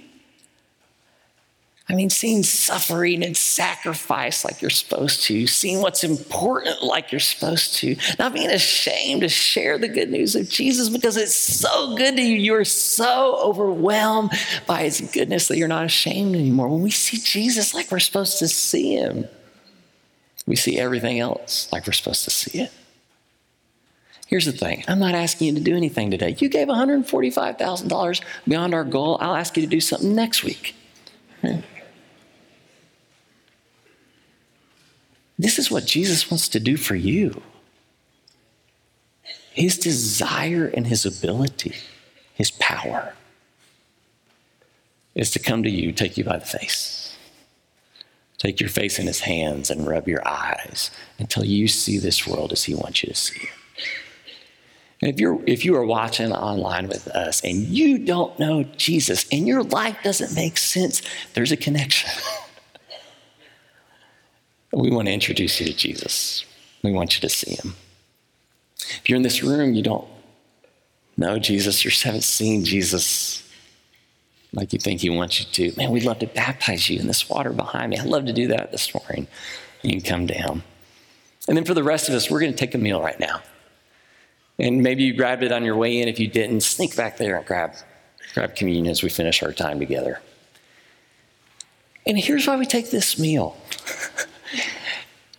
I 1.90 1.94
mean, 1.94 2.08
seeing 2.08 2.44
suffering 2.44 3.24
and 3.24 3.36
sacrifice 3.36 4.44
like 4.44 4.62
you're 4.62 4.70
supposed 4.70 5.24
to, 5.24 5.46
seeing 5.48 5.80
what's 5.80 6.04
important 6.04 6.84
like 6.84 7.10
you're 7.10 7.18
supposed 7.18 7.74
to, 7.78 7.96
not 8.16 8.32
being 8.32 8.50
ashamed 8.50 9.22
to 9.22 9.28
share 9.28 9.76
the 9.76 9.88
good 9.88 10.08
news 10.08 10.36
of 10.36 10.48
Jesus 10.48 10.88
because 10.88 11.16
it's 11.16 11.34
so 11.34 11.96
good 11.96 12.14
to 12.14 12.22
you. 12.22 12.36
You're 12.36 12.64
so 12.64 13.40
overwhelmed 13.42 14.30
by 14.68 14.82
his 14.82 15.00
goodness 15.12 15.48
that 15.48 15.56
you're 15.58 15.66
not 15.66 15.84
ashamed 15.84 16.36
anymore. 16.36 16.68
When 16.68 16.82
we 16.82 16.92
see 16.92 17.18
Jesus 17.18 17.74
like 17.74 17.90
we're 17.90 17.98
supposed 17.98 18.38
to 18.38 18.46
see 18.46 18.94
him, 18.94 19.26
we 20.46 20.54
see 20.54 20.78
everything 20.78 21.18
else 21.18 21.68
like 21.72 21.88
we're 21.88 21.92
supposed 21.92 22.22
to 22.22 22.30
see 22.30 22.60
it. 22.60 22.72
Here's 24.28 24.46
the 24.46 24.52
thing 24.52 24.84
I'm 24.86 25.00
not 25.00 25.16
asking 25.16 25.48
you 25.48 25.54
to 25.54 25.60
do 25.60 25.76
anything 25.76 26.12
today. 26.12 26.36
You 26.38 26.48
gave 26.48 26.68
$145,000 26.68 28.20
beyond 28.46 28.74
our 28.74 28.84
goal. 28.84 29.18
I'll 29.20 29.34
ask 29.34 29.56
you 29.56 29.62
to 29.64 29.68
do 29.68 29.80
something 29.80 30.14
next 30.14 30.44
week. 30.44 30.76
Hmm. 31.40 31.60
This 35.40 35.58
is 35.58 35.70
what 35.70 35.86
Jesus 35.86 36.30
wants 36.30 36.48
to 36.50 36.60
do 36.60 36.76
for 36.76 36.94
you. 36.94 37.40
His 39.52 39.78
desire 39.78 40.66
and 40.66 40.86
his 40.86 41.06
ability, 41.06 41.76
his 42.34 42.50
power, 42.50 43.14
is 45.14 45.30
to 45.30 45.38
come 45.38 45.62
to 45.62 45.70
you, 45.70 45.92
take 45.92 46.18
you 46.18 46.24
by 46.24 46.36
the 46.36 46.44
face, 46.44 47.16
take 48.36 48.60
your 48.60 48.68
face 48.68 48.98
in 48.98 49.06
his 49.06 49.20
hands, 49.20 49.70
and 49.70 49.86
rub 49.86 50.06
your 50.06 50.26
eyes 50.28 50.90
until 51.18 51.44
you 51.44 51.68
see 51.68 51.96
this 51.96 52.26
world 52.26 52.52
as 52.52 52.64
he 52.64 52.74
wants 52.74 53.02
you 53.02 53.08
to 53.08 53.14
see 53.14 53.40
it. 53.40 53.86
And 55.00 55.10
if 55.10 55.18
you're 55.18 55.40
if 55.46 55.64
you 55.64 55.74
are 55.74 55.86
watching 55.86 56.32
online 56.32 56.86
with 56.86 57.08
us 57.08 57.42
and 57.42 57.62
you 57.62 57.96
don't 57.96 58.38
know 58.38 58.64
Jesus 58.76 59.24
and 59.32 59.48
your 59.48 59.62
life 59.62 59.96
doesn't 60.04 60.34
make 60.34 60.58
sense, 60.58 61.00
there's 61.32 61.50
a 61.50 61.56
connection. 61.56 62.10
we 64.72 64.90
want 64.90 65.08
to 65.08 65.12
introduce 65.12 65.60
you 65.60 65.66
to 65.66 65.74
Jesus. 65.74 66.44
We 66.82 66.92
want 66.92 67.16
you 67.16 67.20
to 67.20 67.28
see 67.28 67.54
him. 67.54 67.74
If 68.78 69.08
you're 69.08 69.16
in 69.16 69.22
this 69.22 69.42
room, 69.42 69.74
you 69.74 69.82
don't 69.82 70.06
know 71.16 71.38
Jesus, 71.38 71.84
you 71.84 71.90
haven't 72.02 72.22
seen 72.22 72.64
Jesus 72.64 73.46
like 74.52 74.72
you 74.72 74.78
think 74.78 75.00
he 75.00 75.10
wants 75.10 75.38
you 75.40 75.46
to. 75.46 75.76
Man, 75.76 75.90
we'd 75.90 76.04
love 76.04 76.18
to 76.20 76.26
baptize 76.26 76.88
you 76.88 76.98
in 76.98 77.06
this 77.06 77.28
water 77.28 77.52
behind 77.52 77.90
me. 77.90 77.98
I'd 77.98 78.06
love 78.06 78.26
to 78.26 78.32
do 78.32 78.48
that 78.48 78.72
this 78.72 78.92
morning. 78.94 79.28
You 79.82 79.92
can 79.92 80.00
come 80.00 80.26
down. 80.26 80.62
And 81.48 81.56
then 81.56 81.64
for 81.64 81.74
the 81.74 81.82
rest 81.82 82.08
of 82.08 82.14
us, 82.14 82.30
we're 82.30 82.40
going 82.40 82.52
to 82.52 82.58
take 82.58 82.74
a 82.74 82.78
meal 82.78 83.00
right 83.00 83.18
now. 83.18 83.42
And 84.58 84.82
maybe 84.82 85.04
you 85.04 85.14
grabbed 85.14 85.42
it 85.42 85.52
on 85.52 85.64
your 85.64 85.76
way 85.76 86.00
in. 86.00 86.08
If 86.08 86.18
you 86.18 86.28
didn't, 86.28 86.62
sneak 86.62 86.96
back 86.96 87.16
there 87.16 87.36
and 87.36 87.46
grab, 87.46 87.74
grab 88.34 88.56
communion 88.56 88.88
as 88.88 89.02
we 89.02 89.08
finish 89.08 89.42
our 89.42 89.52
time 89.52 89.78
together. 89.78 90.20
And 92.06 92.18
here's 92.18 92.46
why 92.46 92.56
we 92.56 92.66
take 92.66 92.90
this 92.90 93.18
meal. 93.18 93.56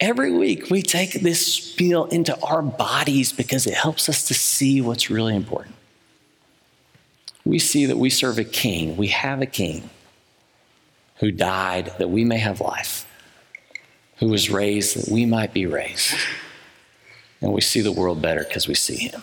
Every 0.02 0.32
week, 0.32 0.72
we 0.72 0.82
take 0.82 1.14
this 1.14 1.80
meal 1.80 2.06
into 2.06 2.36
our 2.42 2.64
bodies 2.64 3.32
because 3.32 3.68
it 3.68 3.76
helps 3.76 4.10
us 4.10 4.28
to 4.30 4.34
see 4.34 4.82
what's 4.82 5.12
really 5.12 5.36
important. 5.36 5.76
We 7.46 7.60
see 7.60 7.86
that 7.86 7.98
we 7.98 8.10
serve 8.10 8.40
a 8.40 8.44
king, 8.44 8.98
we 8.98 9.08
have 9.08 9.44
a 9.44 9.46
king 9.46 9.92
who 11.18 11.32
died 11.32 11.94
that 12.00 12.10
we 12.10 12.26
may 12.26 12.40
have 12.40 12.60
life, 12.60 13.08
who 14.18 14.28
was 14.28 14.50
raised 14.50 14.98
that 14.98 15.14
we 15.14 15.28
might 15.28 15.54
be 15.54 15.68
raised. 15.68 16.16
And 17.40 17.54
we 17.54 17.62
see 17.62 17.82
the 17.82 17.92
world 17.92 18.24
better 18.24 18.44
because 18.44 18.68
we 18.68 18.74
see 18.74 18.98
him. 18.98 19.22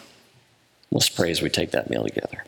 Let's 0.92 1.08
pray 1.08 1.32
as 1.32 1.42
we 1.42 1.50
take 1.50 1.72
that 1.72 1.90
meal 1.90 2.04
together. 2.04 2.44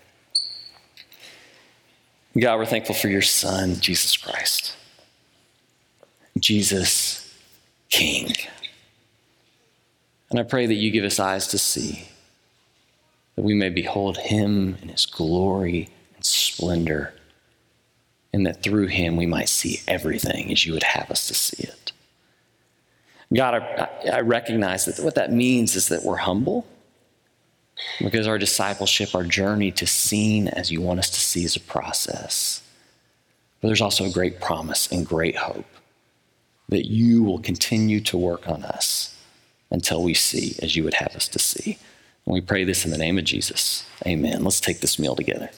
God, 2.38 2.58
we're 2.58 2.66
thankful 2.66 2.94
for 2.94 3.08
your 3.08 3.22
son, 3.22 3.74
Jesus 3.80 4.16
Christ. 4.16 4.76
Jesus 6.38 7.29
King. 7.90 8.32
And 10.30 10.38
I 10.38 10.44
pray 10.44 10.66
that 10.66 10.74
you 10.74 10.90
give 10.90 11.04
us 11.04 11.18
eyes 11.18 11.48
to 11.48 11.58
see, 11.58 12.08
that 13.34 13.42
we 13.42 13.54
may 13.54 13.68
behold 13.68 14.16
him 14.16 14.78
in 14.80 14.88
his 14.88 15.04
glory 15.04 15.88
and 16.14 16.24
splendor, 16.24 17.12
and 18.32 18.46
that 18.46 18.62
through 18.62 18.86
him 18.86 19.16
we 19.16 19.26
might 19.26 19.48
see 19.48 19.80
everything 19.88 20.52
as 20.52 20.64
you 20.64 20.72
would 20.72 20.84
have 20.84 21.10
us 21.10 21.26
to 21.26 21.34
see 21.34 21.64
it. 21.64 21.92
God, 23.32 23.54
I, 23.54 23.88
I 24.12 24.20
recognize 24.20 24.84
that 24.86 25.04
what 25.04 25.16
that 25.16 25.32
means 25.32 25.76
is 25.76 25.88
that 25.88 26.04
we're 26.04 26.16
humble 26.16 26.66
because 27.98 28.26
our 28.26 28.38
discipleship, 28.38 29.14
our 29.14 29.24
journey 29.24 29.70
to 29.72 29.86
seeing 29.86 30.48
as 30.48 30.70
you 30.70 30.80
want 30.80 31.00
us 31.00 31.10
to 31.10 31.20
see 31.20 31.44
is 31.44 31.56
a 31.56 31.60
process. 31.60 32.62
But 33.60 33.68
there's 33.68 33.80
also 33.80 34.04
a 34.04 34.10
great 34.10 34.40
promise 34.40 34.90
and 34.90 35.06
great 35.06 35.36
hope 35.36 35.66
that 36.70 36.86
you 36.86 37.22
will 37.22 37.38
continue 37.38 38.00
to 38.00 38.16
work 38.16 38.48
on 38.48 38.64
us 38.64 39.16
until 39.70 40.02
we 40.02 40.14
see 40.14 40.56
as 40.62 40.74
you 40.74 40.82
would 40.84 40.94
have 40.94 41.14
us 41.14 41.28
to 41.28 41.38
see. 41.38 41.78
And 42.24 42.32
we 42.34 42.40
pray 42.40 42.64
this 42.64 42.84
in 42.84 42.90
the 42.90 42.98
name 42.98 43.18
of 43.18 43.24
Jesus. 43.24 43.84
Amen. 44.06 44.42
Let's 44.42 44.60
take 44.60 44.80
this 44.80 44.98
meal 44.98 45.14
together. 45.14 45.50